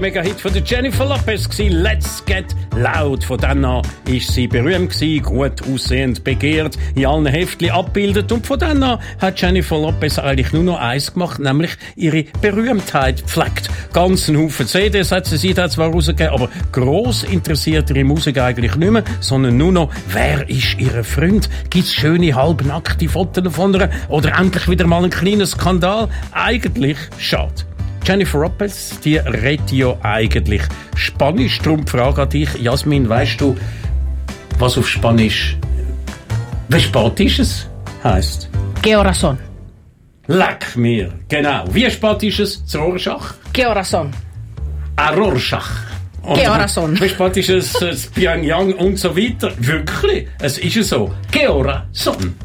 der 0.01 0.09
Mega-Hit 0.09 0.41
von 0.41 0.51
Jennifer 0.65 1.05
Lopez 1.05 1.47
gewesen. 1.47 1.83
Let's 1.83 2.25
Get 2.25 2.45
Loud. 2.75 3.23
Von 3.23 3.37
dann 3.37 3.63
an 3.63 3.81
ist 4.09 4.31
sie 4.31 4.47
berühmt 4.47 4.91
gewesen, 4.91 5.21
gut 5.21 5.61
aussehend, 5.61 6.23
begehrt, 6.23 6.77
in 6.95 7.05
allen 7.05 7.27
Heftchen 7.27 7.69
abbildet 7.69 8.31
und 8.31 8.47
von 8.47 8.57
dann 8.57 8.81
an 8.81 8.99
hat 9.19 9.39
Jennifer 9.39 9.77
Lopez 9.77 10.17
eigentlich 10.17 10.53
nur 10.53 10.63
noch 10.63 10.79
eins 10.79 11.13
gemacht, 11.13 11.39
nämlich 11.39 11.71
ihre 11.95 12.23
Berühmtheit 12.41 13.21
pflegt. 13.21 13.69
Ganzen 13.93 14.37
Haufen 14.37 14.65
CDs 14.65 15.11
hat 15.11 15.27
sie 15.27 15.37
sich 15.37 15.53
da 15.53 15.69
zwar 15.69 15.91
rausgegeben, 15.91 16.33
aber 16.33 16.49
gross 16.71 17.23
interessiert 17.23 17.89
ihre 17.91 18.03
Musik 18.03 18.39
eigentlich 18.39 18.75
nicht 18.75 18.91
mehr, 18.91 19.03
sondern 19.19 19.57
nur 19.57 19.71
noch, 19.71 19.89
wer 20.07 20.49
ist 20.49 20.79
ihre 20.79 21.03
Freund? 21.03 21.49
Gibt's 21.69 21.93
schöne 21.93 22.33
halbnackte 22.33 23.07
Fotos 23.07 23.53
von 23.53 23.73
ihr? 23.75 23.89
Oder 24.09 24.37
endlich 24.39 24.67
wieder 24.67 24.87
mal 24.87 25.03
einen 25.03 25.11
kleinen 25.11 25.45
Skandal? 25.45 26.07
Eigentlich 26.31 26.97
schade. 27.17 27.70
Jennifer 28.11 28.39
Roppels, 28.39 28.99
die 29.05 29.15
redet 29.15 29.71
ja 29.71 29.95
eigentlich 30.03 30.63
Spanisch. 30.97 31.59
Darum 31.59 31.87
frage 31.87 32.23
an 32.23 32.29
dich, 32.29 32.53
Jasmin, 32.55 33.07
weißt 33.07 33.39
du, 33.39 33.55
was 34.59 34.77
auf 34.77 34.85
Spanisch 34.85 35.55
«Wie 36.67 36.81
spät 36.81 37.17
ist 37.21 37.39
es?» 37.39 37.69
heisst? 38.03 38.49
«Qué 38.81 39.13
son?» 39.13 39.37
Leck 40.27 40.75
mir, 40.75 41.13
genau. 41.29 41.63
Wie 41.71 41.89
spät 41.89 42.23
ist 42.23 42.39
es 42.39 42.65
zu 42.65 42.79
Rorschach? 42.79 43.33
«Qué 43.53 43.65
hora 43.65 43.81
son?» 43.81 44.11
«A 44.97 45.11
Rorschach». 45.11 45.69
«Qué 46.35 46.49
hora 46.49 46.67
son?» 46.67 46.99
Wie 46.99 47.07
spät 47.07 47.37
ist 47.37 47.49
es 47.49 47.71
zu 47.71 48.11
Pyongyang 48.13 48.73
und 48.73 48.99
so 48.99 49.15
weiter? 49.15 49.53
Wirklich, 49.57 50.27
es 50.41 50.57
ist 50.57 50.89
so. 50.89 51.13
«Qué 51.31 51.47
hora 51.47 51.87
son?» 51.93 52.35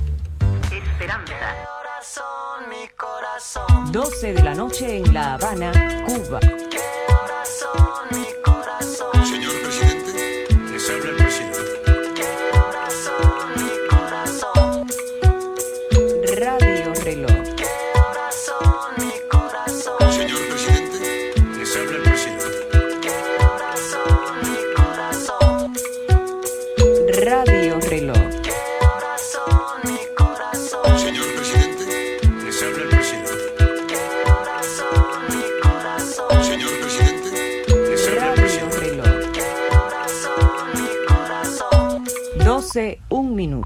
12 3.92 4.34
de 4.34 4.42
la 4.42 4.54
noche 4.54 4.98
en 4.98 5.14
La 5.14 5.34
Habana, 5.34 5.72
Cuba. 6.06 6.65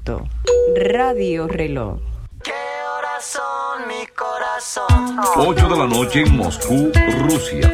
minuto. 0.00 0.26
Radio 0.74 1.46
Reloj. 1.46 1.98
8 5.36 5.68
de 5.68 5.76
la 5.76 5.86
noche 5.86 6.22
en 6.22 6.36
Moscú, 6.36 6.90
Rusia. 7.28 7.68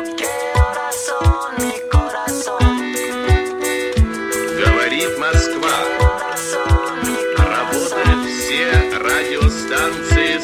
Говорит 4.64 5.18
Москва. 5.18 5.74
Работают 7.38 8.26
все 8.26 8.66
радиостанции. 8.98 10.40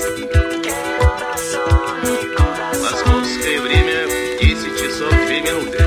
Московское 2.80 3.60
время 3.60 4.06
10 4.40 4.76
часов 4.78 5.10
2 5.10 5.40
минуты. 5.42 5.78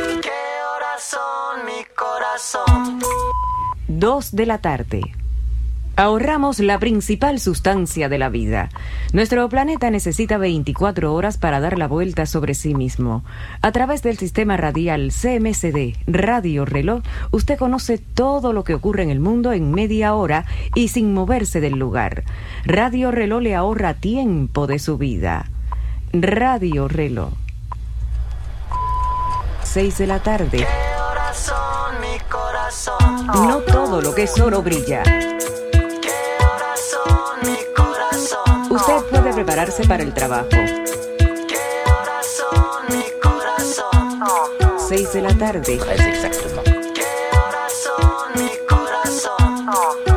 2 3.88 4.32
de 4.32 4.46
la 4.46 4.58
tarde. 4.58 5.22
Ahorramos 5.99 6.59
la 6.59 6.79
principal 6.79 7.41
sustancia 7.41 8.11
de 8.11 8.19
la 8.19 8.29
vida. 8.29 8.69
Nuestro 9.15 9.49
planeta 9.49 9.91
necesita 9.91 10.37
24 10.37 11.15
horas 11.15 11.39
para 11.39 11.59
dar 11.59 11.79
la 11.79 11.89
vuelta 11.89 12.27
sobre 12.27 12.53
sí 12.53 12.75
mismo. 12.75 13.25
A 13.63 13.73
través 13.73 14.03
del 14.03 14.19
sistema 14.19 14.59
radial 14.59 15.11
CMCD 15.11 15.97
Radio 16.07 16.67
Reloj, 16.67 17.03
usted 17.31 17.57
conoce 17.57 17.97
todo 17.97 18.53
lo 18.53 18.63
que 18.63 18.75
ocurre 18.75 19.05
en 19.05 19.11
el 19.11 19.21
mundo 19.21 19.55
en 19.55 19.73
media 19.73 20.13
hora 20.13 20.45
y 20.75 20.89
sin 20.89 21.15
moverse 21.15 21.63
del 21.63 21.79
lugar. 21.79 22.25
Radio 22.67 23.11
Reloj 23.11 23.41
le 23.41 23.55
ahorra 23.55 23.95
tiempo 23.95 24.67
de 24.67 24.79
su 24.79 24.99
vida. 24.99 25.47
Radio 26.13 26.89
Reloj. 26.89 27.33
6 29.63 29.97
de 29.97 30.07
la 30.07 30.19
tarde. 30.19 30.67
No 33.35 33.59
todo 33.61 34.03
lo 34.03 34.15
que 34.15 34.25
es 34.25 34.39
oro 34.39 34.63
brilla. 34.63 35.03
Prepararse 39.37 39.87
para 39.87 40.03
el 40.03 40.15
trabajo. 40.15 40.49
6 44.89 45.13
de 45.13 45.21
la 45.21 45.37
tarde. 45.37 45.79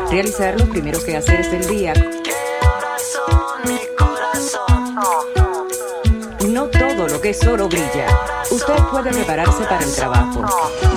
Realizar 0.10 0.58
los 0.58 0.70
primeros 0.70 1.04
quehaceres 1.04 1.52
del 1.52 1.68
día. 1.68 1.94
Que 7.30 7.34
es 7.34 7.48
oro 7.48 7.70
brilla. 7.70 8.08
Usted 8.50 8.74
puede 8.90 9.12
prepararse 9.12 9.64
para 9.66 9.86
el 9.86 9.94
trabajo. 9.94 10.44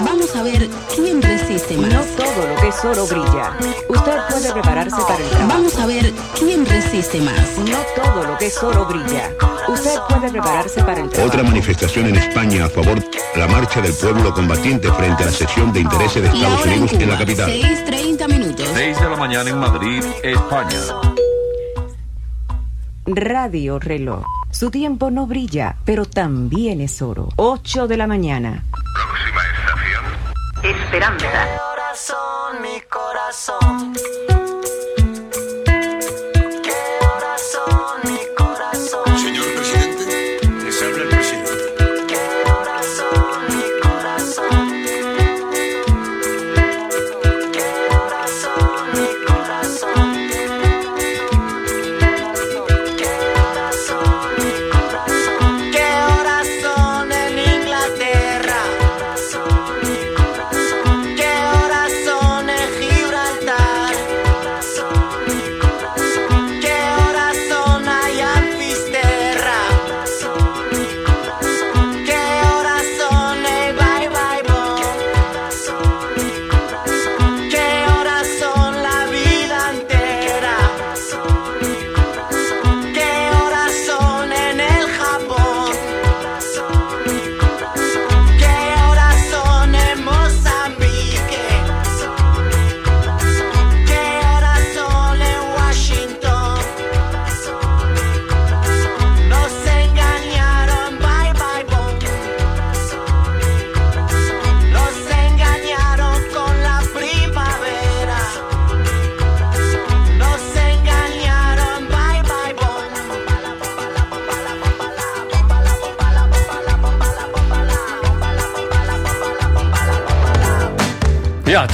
Vamos 0.02 0.34
a 0.34 0.42
ver 0.42 0.66
quién 0.94 1.20
resiste 1.20 1.76
más. 1.76 1.92
No 1.92 2.00
todo 2.00 2.46
lo 2.48 2.54
que 2.56 2.68
es 2.68 2.84
oro 2.84 3.06
brilla. 3.06 3.58
Usted 3.88 4.18
puede 4.30 4.52
prepararse 4.52 4.96
para 5.02 5.22
el 5.22 5.28
trabajo. 5.28 5.48
Vamos 5.48 5.78
a 5.78 5.86
ver 5.86 6.10
quién 6.38 6.64
resiste 6.64 7.20
más. 7.20 7.58
No 7.58 7.76
todo 8.02 8.24
lo 8.24 8.38
que 8.38 8.46
es 8.46 8.62
oro 8.62 8.86
brilla. 8.86 9.30
Usted 9.68 9.98
puede 10.08 10.30
prepararse 10.30 10.82
para 10.82 11.02
el 11.02 11.10
trabajo. 11.10 11.28
Otra 11.28 11.42
manifestación 11.42 12.06
en 12.06 12.16
España 12.16 12.64
a 12.64 12.70
favor 12.70 12.98
de 12.98 13.38
la 13.38 13.48
marcha 13.48 13.82
del 13.82 13.92
pueblo 13.92 14.32
combatiente 14.32 14.90
frente 14.92 15.24
a 15.24 15.26
la 15.26 15.32
sección 15.32 15.70
de 15.70 15.80
intereses 15.80 16.22
de 16.22 16.28
Estados 16.28 16.64
en 16.64 16.72
Unidos 16.72 16.92
en 16.94 17.08
la 17.10 17.18
capital. 17.18 17.50
6.30 17.50 18.28
minutos. 18.28 18.66
6 18.72 19.00
de 19.00 19.10
la 19.10 19.16
mañana 19.16 19.50
en 19.50 19.58
Madrid, 19.58 20.02
España. 20.22 21.21
Radio 23.06 23.80
Reloj. 23.80 24.24
Su 24.52 24.70
tiempo 24.70 25.10
no 25.10 25.26
brilla, 25.26 25.76
pero 25.84 26.06
también 26.06 26.80
es 26.80 27.02
oro. 27.02 27.30
8 27.36 27.88
de 27.88 27.96
la 27.96 28.06
mañana. 28.06 28.64
Esperanza. 30.62 31.26
mi 32.62 32.80
corazón. 32.82 33.94
Señor 33.96 34.41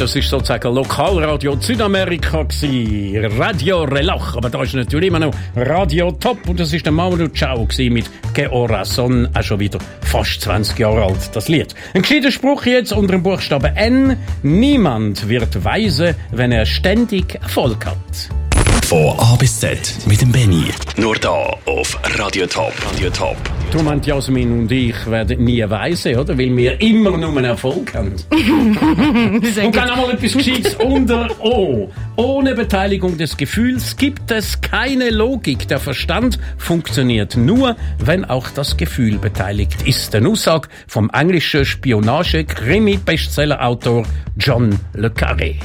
das 0.08 0.16
ist 0.16 0.30
sozusagen 0.30 0.74
Lokalradio 0.74 1.58
Südamerika 1.60 2.42
gsi, 2.44 3.20
Radio 3.36 3.82
Relach, 3.82 4.36
aber 4.36 4.48
da 4.48 4.62
ist 4.62 4.72
natürlich 4.72 5.08
immer 5.08 5.18
noch 5.18 5.34
Radio 5.54 6.12
Top 6.12 6.48
und 6.48 6.58
das 6.58 6.72
ist 6.72 6.86
der 6.86 6.92
Mauro 6.92 7.28
Ciao 7.28 7.66
gsi 7.66 7.90
mit 7.90 8.06
Que 8.32 8.48
Son, 8.84 9.28
auch 9.34 9.42
schon 9.42 9.60
wieder 9.60 9.78
fast 10.00 10.40
20 10.40 10.78
Jahre 10.78 11.04
alt, 11.04 11.28
das 11.34 11.48
Lied. 11.48 11.74
Ein 11.92 12.00
gescheiter 12.00 12.30
Spruch 12.30 12.64
jetzt 12.64 12.92
unter 12.92 13.12
dem 13.12 13.22
Buchstaben 13.22 13.76
N, 13.76 14.16
niemand 14.42 15.28
wird 15.28 15.62
weise, 15.62 16.14
wenn 16.30 16.52
er 16.52 16.64
ständig 16.64 17.34
Erfolg 17.34 17.84
hat. 17.84 18.86
Von 18.86 19.14
A 19.18 19.36
bis 19.36 19.60
Z 19.60 19.94
mit 20.06 20.22
dem 20.22 20.32
Benny. 20.32 20.68
Nur 20.96 21.16
da 21.16 21.54
auf 21.66 21.98
Radio 22.16 22.46
Top. 22.46 22.72
Radio 22.94 23.10
Top. 23.10 23.36
Meint 23.74 24.06
Jasmin 24.06 24.60
und 24.60 24.72
ich 24.72 25.10
werden 25.10 25.44
nie 25.44 25.62
weise, 25.68 26.18
oder? 26.18 26.36
Weil 26.36 26.56
wir 26.56 26.80
immer 26.80 27.16
nur 27.16 27.30
einen 27.30 27.44
Erfolg 27.44 27.94
haben. 27.94 28.14
Und 28.30 29.76
dann 29.76 29.90
einmal 29.90 30.10
etwas 30.10 30.32
Gescheites 30.32 30.74
unter 30.74 31.28
O. 31.40 31.90
Ohne 32.16 32.54
Beteiligung 32.54 33.16
des 33.16 33.36
Gefühls 33.36 33.96
gibt 33.96 34.30
es 34.30 34.60
keine 34.60 35.10
Logik. 35.10 35.68
Der 35.68 35.78
Verstand 35.78 36.38
funktioniert 36.56 37.36
nur, 37.36 37.76
wenn 37.98 38.24
auch 38.24 38.48
das 38.50 38.76
Gefühl 38.76 39.18
beteiligt 39.18 39.86
ist. 39.86 40.14
Eine 40.14 40.30
Aussage 40.30 40.68
vom 40.86 41.10
englischen 41.10 41.64
Spionage-Krimi-Bestseller-Autor 41.64 44.04
John 44.36 44.78
Le 44.94 45.08
Carré. 45.08 45.56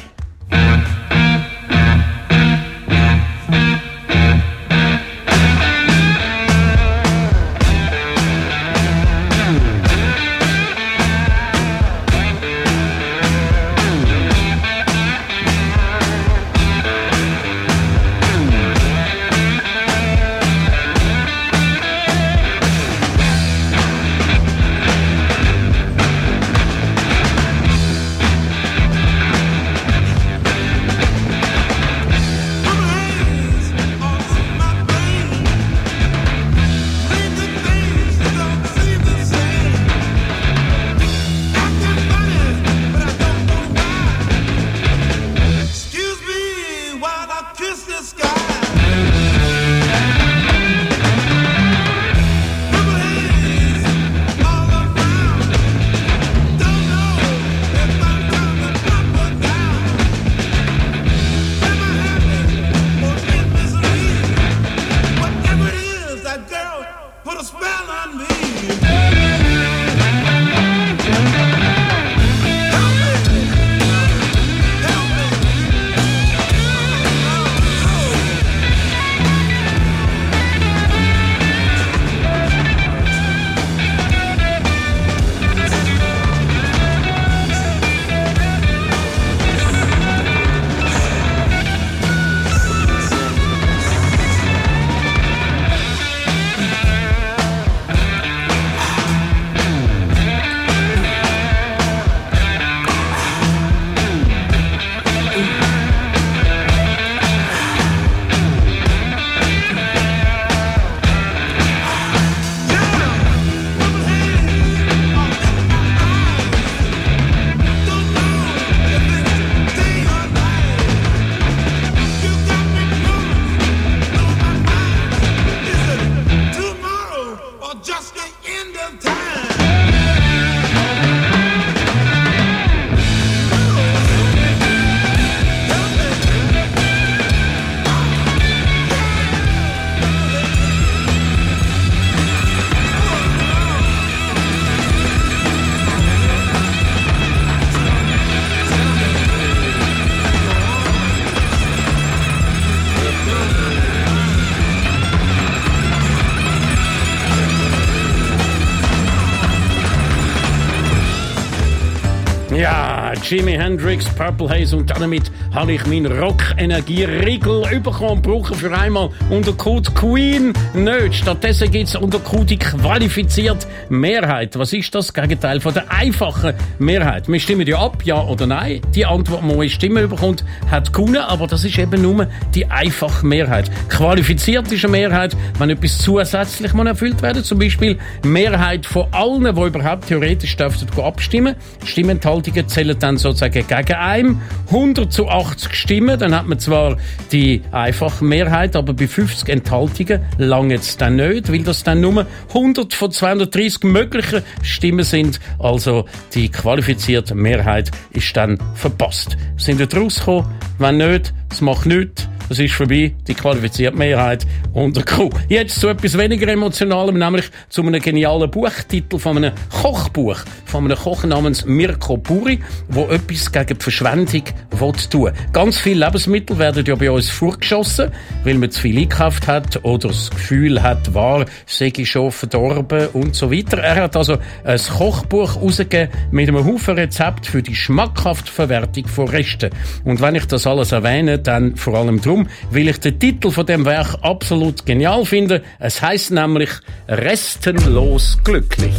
Hendrix, 163.73 164.05
Purple 164.05 164.49
Haze 164.49 164.77
und 164.77 164.91
damit 164.91 165.31
habe 165.51 165.73
ich 165.73 165.83
meinen 165.87 166.05
Rock-Energie-Riegel 166.05 167.79
bekommen, 167.79 168.21
brauche 168.21 168.53
für 168.53 168.71
einmal 168.71 169.09
unter 169.31 169.51
Code 169.53 169.89
Queen 169.93 170.53
nicht. 170.75 171.15
Stattdessen 171.15 171.71
gibt 171.71 171.87
es 171.87 171.95
unter 171.95 172.19
Code 172.19 172.45
die 172.45 172.59
qualifizierte 172.59 173.65
Mehrheit. 173.89 174.59
Was 174.59 174.73
ist 174.73 174.93
das 174.93 175.11
Gegenteil 175.11 175.59
von 175.59 175.73
der 175.73 175.91
einfachen 175.91 176.53
Mehrheit? 176.77 177.27
Wir 177.27 177.39
stimmen 177.39 177.65
ja 177.65 177.79
ab, 177.79 178.03
ja 178.03 178.23
oder 178.23 178.45
nein. 178.45 178.79
Die 178.93 179.07
Antwort, 179.07 179.41
die 179.41 179.55
man 179.55 179.69
Stimme 179.69 180.07
bekommt, 180.07 180.45
hat 180.69 180.93
gewonnen, 180.93 181.17
aber 181.17 181.47
das 181.47 181.65
ist 181.65 181.79
eben 181.79 181.99
nur 181.99 182.27
die 182.53 182.67
einfache 182.67 183.25
Mehrheit. 183.25 183.71
Qualifiziert 183.89 184.71
ist 184.71 184.85
eine 184.85 184.91
Mehrheit, 184.91 185.35
wenn 185.57 185.71
etwas 185.71 185.97
zusätzlich 185.97 186.75
erfüllt 186.75 187.23
werden 187.23 187.43
zum 187.43 187.57
Beispiel 187.57 187.97
Mehrheit 188.23 188.85
von 188.85 189.07
allen, 189.09 189.43
die 189.43 189.61
überhaupt 189.61 190.05
theoretisch 190.09 190.55
dürften 190.57 190.87
abstimmen. 191.01 191.55
Stimmenthaltungen 191.83 192.67
zählen 192.67 192.99
dann 192.99 193.17
sozusagen 193.17 193.62
gegen 193.67 193.93
einen. 193.93 194.41
100 194.67 195.11
zu 195.11 195.27
80 195.27 195.73
Stimmen, 195.73 196.19
dann 196.19 196.35
hat 196.35 196.47
man 196.47 196.59
zwar 196.59 196.97
die 197.31 197.61
einfache 197.71 198.25
Mehrheit, 198.25 198.75
aber 198.75 198.93
bei 198.93 199.07
50 199.07 199.49
Enthaltungen 199.49 200.21
lange 200.37 200.75
es 200.75 200.97
dann 200.97 201.17
nicht, 201.17 201.51
weil 201.51 201.63
das 201.63 201.83
dann 201.83 202.01
nur 202.01 202.25
100 202.49 202.93
von 202.93 203.11
230 203.11 203.83
möglichen 203.83 204.41
Stimmen 204.61 205.05
sind. 205.05 205.39
Also 205.59 206.05
die 206.33 206.49
qualifizierte 206.49 207.35
Mehrheit 207.35 207.91
ist 208.11 208.35
dann 208.35 208.57
verpasst. 208.75 209.37
Sind 209.57 209.79
wir 209.79 209.91
rausgekommen? 209.93 210.45
Wenn 210.79 210.97
nicht, 210.97 211.33
es 211.51 211.61
macht 211.61 211.85
nichts. 211.85 212.27
Es 212.49 212.59
ist 212.59 212.73
vorbei, 212.73 213.13
die 213.27 213.33
qualifizierte 213.33 213.97
Mehrheit 213.97 214.45
der 214.75 215.03
Crew. 215.03 215.29
Jetzt 215.47 215.79
zu 215.79 215.87
etwas 215.87 216.17
weniger 216.17 216.47
Emotionalem, 216.47 217.17
nämlich 217.17 217.45
zu 217.69 217.81
einem 217.81 218.01
genialen 218.01 218.51
Buchtitel 218.51 219.17
von 219.17 219.37
einem 219.37 219.53
Kochbuch, 219.81 220.39
von 220.65 220.85
einem 220.85 220.97
Koch 220.97 221.23
namens 221.23 221.65
Mirko 221.65 222.17
Puri, 222.17 222.59
wo 222.89 223.05
etwas 223.05 223.51
gegen 223.51 223.77
die 223.77 223.83
Verschwendung 223.83 224.43
will 224.71 224.91
tun 225.09 225.31
Ganz 225.53 225.77
viele 225.77 226.05
Lebensmittel 226.05 226.59
werden 226.59 226.83
ja 226.85 226.95
bei 226.95 227.09
uns 227.09 227.29
vorgeschossen, 227.29 228.11
weil 228.43 228.55
man 228.55 228.71
zu 228.71 228.81
viel 228.81 228.97
eingekauft 228.97 229.47
hat 229.47 229.83
oder 229.83 230.09
das 230.09 230.29
Gefühl 230.29 230.81
hat, 230.83 231.13
war, 231.13 231.45
sei 231.65 231.93
schon 232.03 232.31
verdorben 232.31 233.07
und 233.13 233.35
so 233.35 233.51
weiter. 233.51 233.77
Er 233.77 234.03
hat 234.03 234.15
also 234.17 234.37
ein 234.63 234.79
Kochbuch 234.79 235.61
rausgegeben 235.61 236.09
mit 236.31 236.49
einem 236.49 236.65
Haufen 236.65 236.95
Rezept 236.95 237.45
für 237.45 237.61
die 237.61 237.75
schmackhafte 237.75 238.51
Verwertung 238.51 239.07
von 239.07 239.29
Resten. 239.29 239.69
Und 240.03 240.21
wenn 240.21 240.35
ich 240.35 240.45
das 240.45 240.67
alles 240.67 240.91
erwähne, 240.91 241.39
dann 241.39 241.75
vor 241.75 241.95
allem 241.95 242.21
darum, 242.21 242.32
weil 242.71 242.87
ich 242.89 242.99
den 242.99 243.19
Titel 243.19 243.51
von 243.51 243.65
dem 243.65 243.85
Werk 243.85 244.17
absolut 244.21 244.85
genial 244.85 245.25
finde. 245.25 245.63
Es 245.79 246.01
heißt 246.01 246.31
nämlich 246.31 246.69
Restenlos 247.07 248.37
glücklich. 248.43 248.93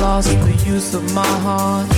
Lost 0.00 0.28
the 0.28 0.70
use 0.70 0.94
of 0.94 1.04
my 1.14 1.22
heart, 1.24 1.88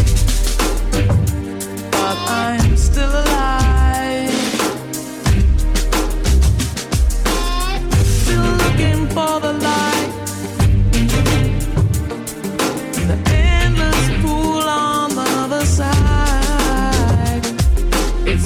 but 1.90 2.16
I'm 2.28 2.76
still 2.76 3.04
alive. 3.04 3.27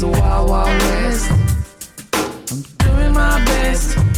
A 0.03 0.09
wild, 0.09 0.51
wild 0.51 0.83
west. 0.83 1.31
I'm 2.51 2.63
doing 2.79 3.13
my 3.13 3.45
best. 3.45 4.12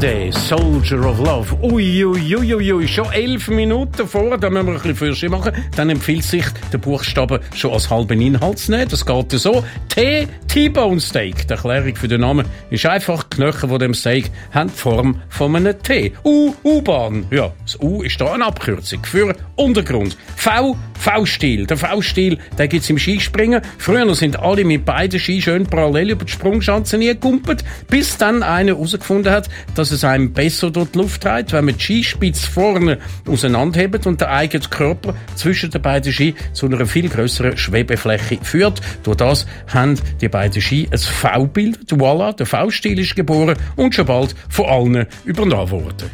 Sade, 0.00 0.32
Soldier 0.32 1.04
of 1.04 1.18
Love. 1.18 1.56
Ui, 1.60 2.04
ui, 2.04 2.34
ui, 2.34 2.72
ui, 2.72 2.88
schon 2.88 3.12
elf 3.12 3.48
Minuten 3.48 4.08
vor, 4.08 4.38
da 4.38 4.48
müssen 4.48 4.66
wir 4.66 4.72
ein 4.72 4.78
bisschen 4.78 4.96
Fürsche 4.96 5.28
machen. 5.28 5.52
Dann 5.76 5.90
empfiehlt 5.90 6.24
sich, 6.24 6.46
den 6.72 6.80
Buchstaben 6.80 7.40
schon 7.54 7.72
als 7.72 7.90
halben 7.90 8.18
Inhalt 8.18 8.58
zu 8.58 8.70
nehmen. 8.70 8.88
Das 8.88 9.04
geht 9.04 9.32
so. 9.32 9.62
T, 9.88 10.26
T-Bone 10.48 11.00
Steak. 11.00 11.46
Die 11.46 11.52
Erklärung 11.52 11.94
für 11.96 12.08
den 12.08 12.22
Namen 12.22 12.46
ist 12.70 12.86
einfach, 12.86 13.24
die 13.24 13.36
Knochen 13.36 13.68
von 13.68 13.78
dem 13.78 13.92
Steak 13.92 14.30
haben 14.52 14.70
die 14.70 14.78
Form 14.78 15.20
von 15.28 15.54
einem 15.54 15.82
T. 15.82 16.12
U, 16.24 16.54
U-Bahn. 16.64 17.26
Ja, 17.30 17.52
das 17.62 17.78
U 17.80 18.02
ist 18.02 18.18
da 18.22 18.32
eine 18.32 18.46
Abkürzung 18.46 19.04
für 19.04 19.34
Untergrund. 19.56 20.16
V, 20.36 20.76
V-Stil. 20.98 21.66
Der 21.66 21.76
V-Stil, 21.76 22.38
den 22.58 22.68
gibt's 22.68 22.88
im 22.88 22.98
Skispringen. 22.98 23.60
Früher 23.76 24.14
sind 24.14 24.38
alle 24.38 24.64
mit 24.64 24.86
beiden 24.86 25.20
Ski 25.20 25.42
schön 25.42 25.66
parallel 25.66 26.10
über 26.10 26.24
die 26.24 26.32
Sprungschanze 26.32 26.96
nie 26.96 27.08
gekumpelt, 27.08 27.64
bis 27.88 28.16
dann 28.16 28.42
einer 28.42 28.72
herausgefunden 28.72 29.30
hat, 29.32 29.50
dass 29.74 29.89
es 29.90 30.04
einem 30.04 30.32
besser 30.32 30.70
durch 30.70 30.90
die 30.90 30.98
Luft 30.98 31.22
treibt, 31.22 31.52
wenn 31.52 31.64
man 31.64 31.76
die 31.76 31.82
Skispitze 31.82 32.50
vorne 32.50 32.98
auseinanderhebt 33.26 34.06
und 34.06 34.20
der 34.20 34.30
eigene 34.30 34.64
Körper 34.68 35.14
zwischen 35.34 35.70
den 35.70 35.82
beiden 35.82 36.12
Ski 36.12 36.34
zu 36.52 36.66
einer 36.66 36.86
viel 36.86 37.08
größeren 37.08 37.56
Schwebefläche 37.56 38.38
führt. 38.42 38.80
Durch 39.02 39.16
das 39.16 39.46
haben 39.68 39.98
die 40.20 40.28
beiden 40.28 40.60
Ski 40.60 40.88
ein 40.90 40.98
V 40.98 41.46
bildet. 41.46 41.92
Voilà, 41.92 42.32
der 42.32 42.46
V-Stil 42.46 42.98
ist 42.98 43.16
geboren 43.16 43.56
und 43.76 43.94
schon 43.94 44.06
bald 44.06 44.34
von 44.48 44.66
allen 44.66 45.06
übernommen 45.24 45.70
worden. 45.70 46.10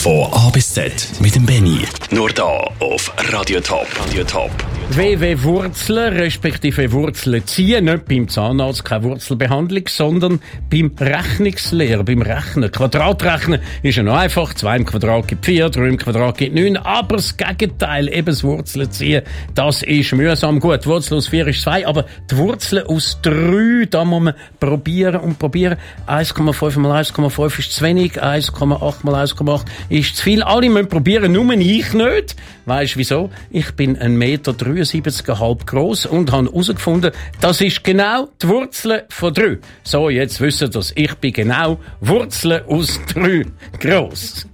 Von 0.00 0.32
A 0.32 0.50
bis 0.50 0.74
Z 0.74 0.92
mit 1.20 1.34
dem 1.34 1.46
Benny. 1.46 1.80
Nur 2.10 2.30
da 2.30 2.68
auf 2.80 3.12
Radio 3.30 3.60
Top. 3.60 3.86
Radio 4.00 4.24
Top. 4.24 4.50
WW 4.90 5.42
Wurzeln, 5.42 6.12
respektive 6.14 6.92
Wurzeln 6.92 7.46
ziehen, 7.46 7.86
nicht 7.86 8.06
beim 8.06 8.28
Zahnarzt, 8.28 8.84
keine 8.84 9.04
Wurzelbehandlung, 9.04 9.84
sondern 9.88 10.40
beim 10.70 10.92
Rechnungslehrer, 10.98 12.04
beim 12.04 12.20
Rechnen. 12.20 12.70
Quadratrechnen 12.70 13.60
ist 13.82 13.96
ja 13.96 14.02
noch 14.02 14.16
einfach. 14.16 14.52
2 14.52 14.76
im 14.76 14.84
Quadrat 14.84 15.28
gibt 15.28 15.46
4, 15.46 15.70
3 15.70 15.88
im 15.88 15.96
Quadrat 15.96 16.36
gibt 16.36 16.54
9. 16.54 16.76
Aber 16.76 17.16
das 17.16 17.36
Gegenteil, 17.36 18.08
eben 18.08 18.26
das 18.26 18.44
Wurzeln 18.44 18.90
ziehen, 18.90 19.22
das 19.54 19.82
ist 19.82 20.12
mühsam. 20.12 20.60
Gut, 20.60 20.86
Wurzel 20.86 21.16
aus 21.16 21.28
4 21.28 21.46
ist 21.46 21.62
2, 21.62 21.86
aber 21.86 22.04
die 22.30 22.36
Wurzeln 22.36 22.86
aus 22.86 23.18
3, 23.22 23.86
da 23.88 24.04
muss 24.04 24.22
man 24.22 24.34
probieren 24.60 25.20
und 25.20 25.38
probieren. 25.38 25.78
1,5 26.06 26.78
mal 26.78 27.02
1,5 27.02 27.58
ist 27.58 27.72
zu 27.72 27.84
wenig, 27.84 28.22
1,8 28.22 28.94
mal 29.02 29.24
1,8 29.24 29.64
ist 29.88 30.16
zu 30.16 30.22
viel. 30.22 30.42
Alle 30.42 30.68
müssen 30.68 30.88
probieren, 30.88 31.32
nur 31.32 31.50
ich 31.52 31.92
nicht. 31.94 32.36
Weißt 32.64 32.96
wieso? 32.96 33.30
Ich 33.50 33.72
bin 33.72 33.98
1,73 33.98 34.96
Meter 34.96 35.38
halb 35.40 35.66
groß 35.66 36.06
und 36.06 36.30
habe 36.30 36.46
herausgefunden, 36.46 37.12
das 37.40 37.60
ist 37.60 37.82
genau 37.82 38.28
die 38.40 38.48
Wurzel 38.48 39.04
von 39.08 39.34
3. 39.34 39.58
So, 39.82 40.10
jetzt 40.10 40.40
wissen 40.40 40.70
das. 40.70 40.92
Ich 40.94 41.14
bin 41.16 41.32
genau 41.32 41.78
Wurzel 42.00 42.62
aus 42.68 43.00
3 43.14 43.46
groß. 43.80 44.46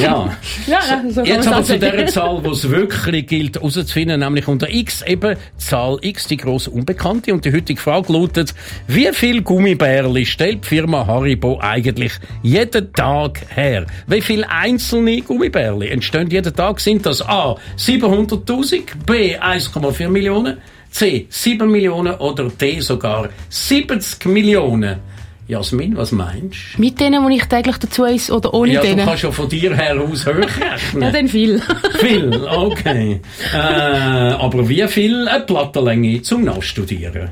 Ja. 0.00 0.36
Ja, 0.66 0.80
so 1.08 1.22
Jetzt 1.22 1.48
aber 1.48 1.62
zu 1.62 1.78
der. 1.78 2.06
Zahl, 2.06 2.40
die 2.42 2.50
es 2.50 2.68
wirklich 2.68 3.26
gilt 3.26 3.56
herauszufinden, 3.56 4.20
nämlich 4.20 4.48
unter 4.48 4.68
X 4.68 5.02
eben 5.02 5.36
Zahl 5.56 5.98
X, 6.02 6.26
die 6.26 6.36
grosse 6.36 6.70
Unbekannte. 6.70 7.32
Und 7.32 7.44
die 7.44 7.52
heutige 7.52 7.80
Frage 7.80 8.12
lautet, 8.12 8.54
wie 8.86 9.08
viel 9.12 9.42
Gummibärli 9.42 10.26
stellt 10.26 10.64
die 10.64 10.68
Firma 10.68 11.06
Haribo 11.06 11.58
eigentlich 11.60 12.12
jeden 12.42 12.92
Tag 12.92 13.40
her? 13.54 13.86
Wie 14.06 14.20
viele 14.20 14.48
einzelne 14.50 15.20
Gummibärli 15.20 15.88
entstehen 15.88 16.30
jeden 16.30 16.54
Tag? 16.54 16.80
Sind 16.80 17.06
das 17.06 17.22
A. 17.22 17.56
700'000, 17.76 18.82
B. 19.06 19.36
1,4 19.36 20.08
Millionen, 20.08 20.58
C. 20.90 21.26
7 21.28 21.70
Millionen 21.70 22.14
oder 22.14 22.48
D. 22.48 22.80
sogar 22.80 23.28
70 23.48 24.26
Millionen? 24.26 25.09
Jasmin, 25.50 25.96
was 25.96 26.12
meinst 26.12 26.76
du? 26.76 26.80
Mit 26.80 27.00
denen, 27.00 27.28
die 27.28 27.36
ich 27.36 27.44
täglich 27.46 27.76
dazu 27.78 28.04
esse 28.04 28.32
oder 28.32 28.54
ohne 28.54 28.72
ja, 28.72 28.80
du 28.80 28.86
denen? 28.86 29.04
kannst 29.04 29.24
ja 29.24 29.32
von 29.32 29.48
dir 29.48 29.74
her 29.74 30.00
aus 30.00 30.24
hochrechnen. 30.24 31.02
Ja, 31.02 31.10
dann 31.10 31.26
viel. 31.26 31.60
Viel, 31.98 32.32
okay. 32.46 33.20
äh, 33.52 33.56
aber 33.56 34.68
wie 34.68 34.86
viel 34.86 35.26
eine 35.26 35.44
Plattenlänge 35.44 36.22
zum 36.22 36.44
Nachstudieren? 36.44 37.30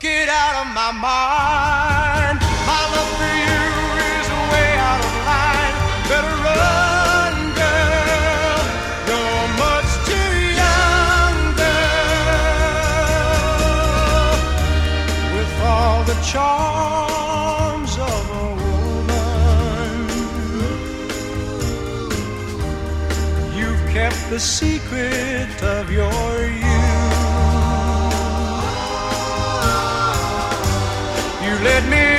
Get 0.00 0.28
out 0.30 0.62
of 0.62 0.68
my 0.74 0.92
mind. 0.92 1.87
The 24.38 24.44
secret 24.44 25.62
of 25.64 25.90
your 25.90 26.46
youth. 26.46 26.62
You 31.42 31.54
led 31.68 31.84
me 31.90 32.17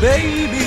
baby 0.00 0.65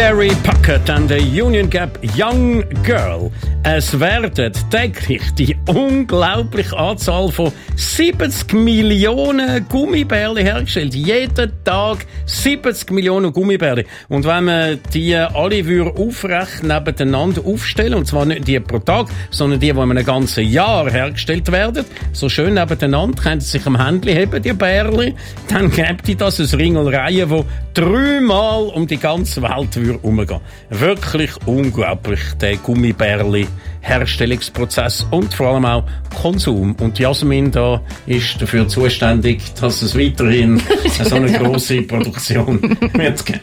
Gary 0.00 0.30
Puckett 0.30 0.88
and 0.88 1.10
der 1.10 1.18
Union 1.18 1.68
Gap 1.68 1.98
Young 2.16 2.62
Girl. 2.86 3.30
Es 3.62 4.00
werden 4.00 4.52
täglich 4.70 5.20
die 5.34 5.54
unglaubliche 5.66 6.74
Anzahl 6.78 7.30
von 7.30 7.52
70 7.76 8.54
Millionen 8.54 9.68
Gummibärli 9.68 10.42
hergestellt. 10.42 10.94
Jeden 10.94 11.52
Tag 11.62 12.06
70 12.24 12.90
Millionen 12.90 13.34
Gummibärli. 13.34 13.84
Und 14.08 14.24
wenn 14.24 14.44
man 14.44 14.80
die 14.94 15.14
alle 15.14 15.92
aufrecht 15.94 16.62
nebeneinander 16.62 17.44
aufstellen, 17.44 17.94
und 17.94 18.06
zwar 18.06 18.24
nicht 18.24 18.48
die 18.48 18.58
pro 18.60 18.78
Tag, 18.78 19.08
sondern 19.30 19.60
die, 19.60 19.72
die 19.72 19.78
in 19.78 19.90
einem 19.90 20.06
ganzen 20.06 20.48
Jahr 20.48 20.90
hergestellt 20.90 21.52
werden, 21.52 21.84
so 22.12 22.30
schön 22.30 22.54
nebeneinander, 22.54 23.22
können 23.22 23.42
sie 23.42 23.58
sich 23.58 23.66
am 23.66 23.78
Händchen 23.78 24.16
heben, 24.16 24.42
die 24.42 24.54
Bärli, 24.54 25.14
dann 25.48 25.70
gibt 25.70 26.08
die 26.08 26.16
das 26.16 26.40
ein 26.40 26.58
Ringelreihe, 26.58 27.28
wo 27.28 27.44
dreimal 27.74 28.68
um 28.68 28.86
die 28.86 28.96
ganze 28.96 29.42
Welt 29.42 29.76
würde. 29.76 30.40
Wirklich 30.70 31.32
unglaublich, 31.44 32.20
der 32.40 32.56
Gummibärli 32.56 33.49
Herstellungsprozess 33.80 35.06
und 35.10 35.32
vor 35.32 35.54
allem 35.54 35.64
auch 35.64 35.84
Konsum. 36.20 36.74
Und 36.80 36.98
Jasmin 36.98 37.50
da 37.50 37.80
ist 38.06 38.40
dafür 38.40 38.68
zuständig, 38.68 39.42
dass 39.60 39.82
es 39.82 39.98
weiterhin 39.98 40.60
so 41.02 41.14
eine 41.14 41.32
große 41.38 41.82
Produktion 41.82 42.60
wird 42.92 43.26
geben. 43.26 43.40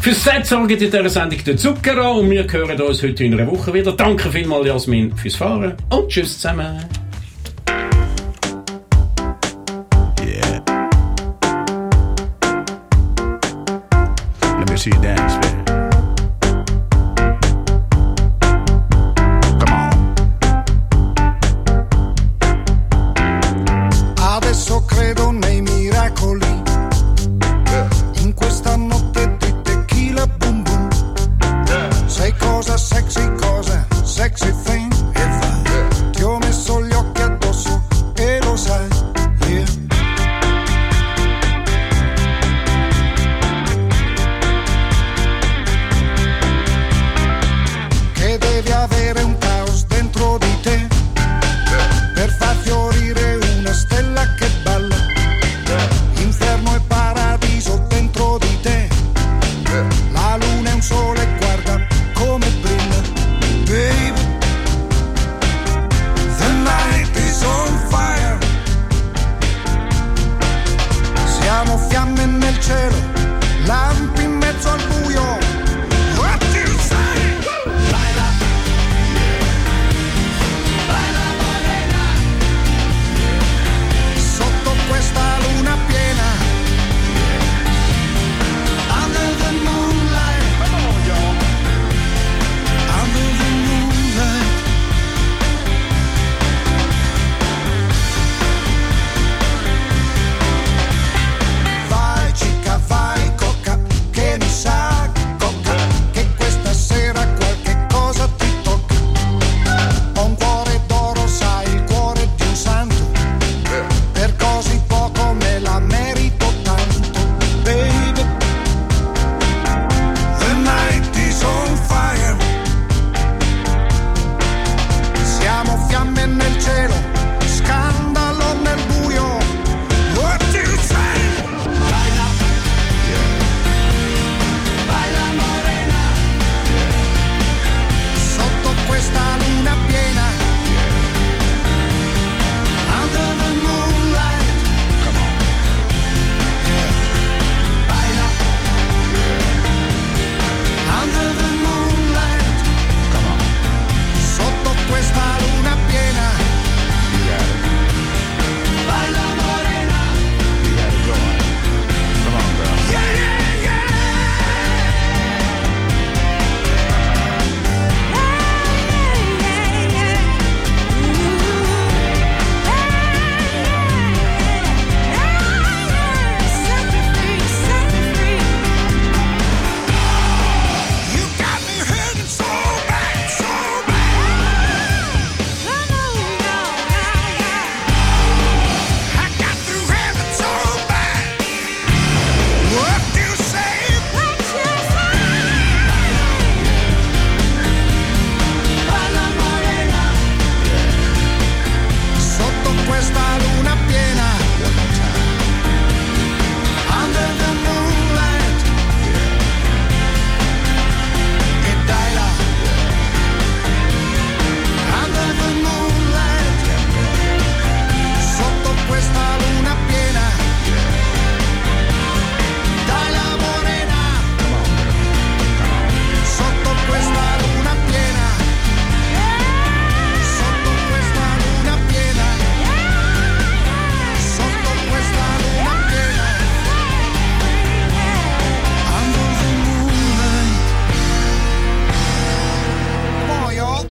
Fürs 0.00 0.24
Set 0.24 0.46
sorgen 0.46 0.70
in 0.70 0.78
dieser 0.78 1.08
Sendung 1.08 1.44
der 1.44 1.56
Zucchero 1.56 2.20
und 2.20 2.30
wir 2.30 2.46
hören 2.50 2.80
uns 2.80 3.02
heute 3.02 3.24
in 3.24 3.34
einer 3.34 3.50
Woche 3.50 3.72
wieder. 3.74 3.92
Danke 3.92 4.30
vielmals 4.30 4.66
Jasmin 4.66 5.14
fürs 5.16 5.36
Fahren 5.36 5.74
und 5.90 6.08
tschüss 6.08 6.38
zusammen. 6.38 6.78
Let 14.60 14.68
me 14.68 14.76
see 14.76 14.90
you 14.90 15.00
dance, 15.02 15.36
baby. 15.36 15.49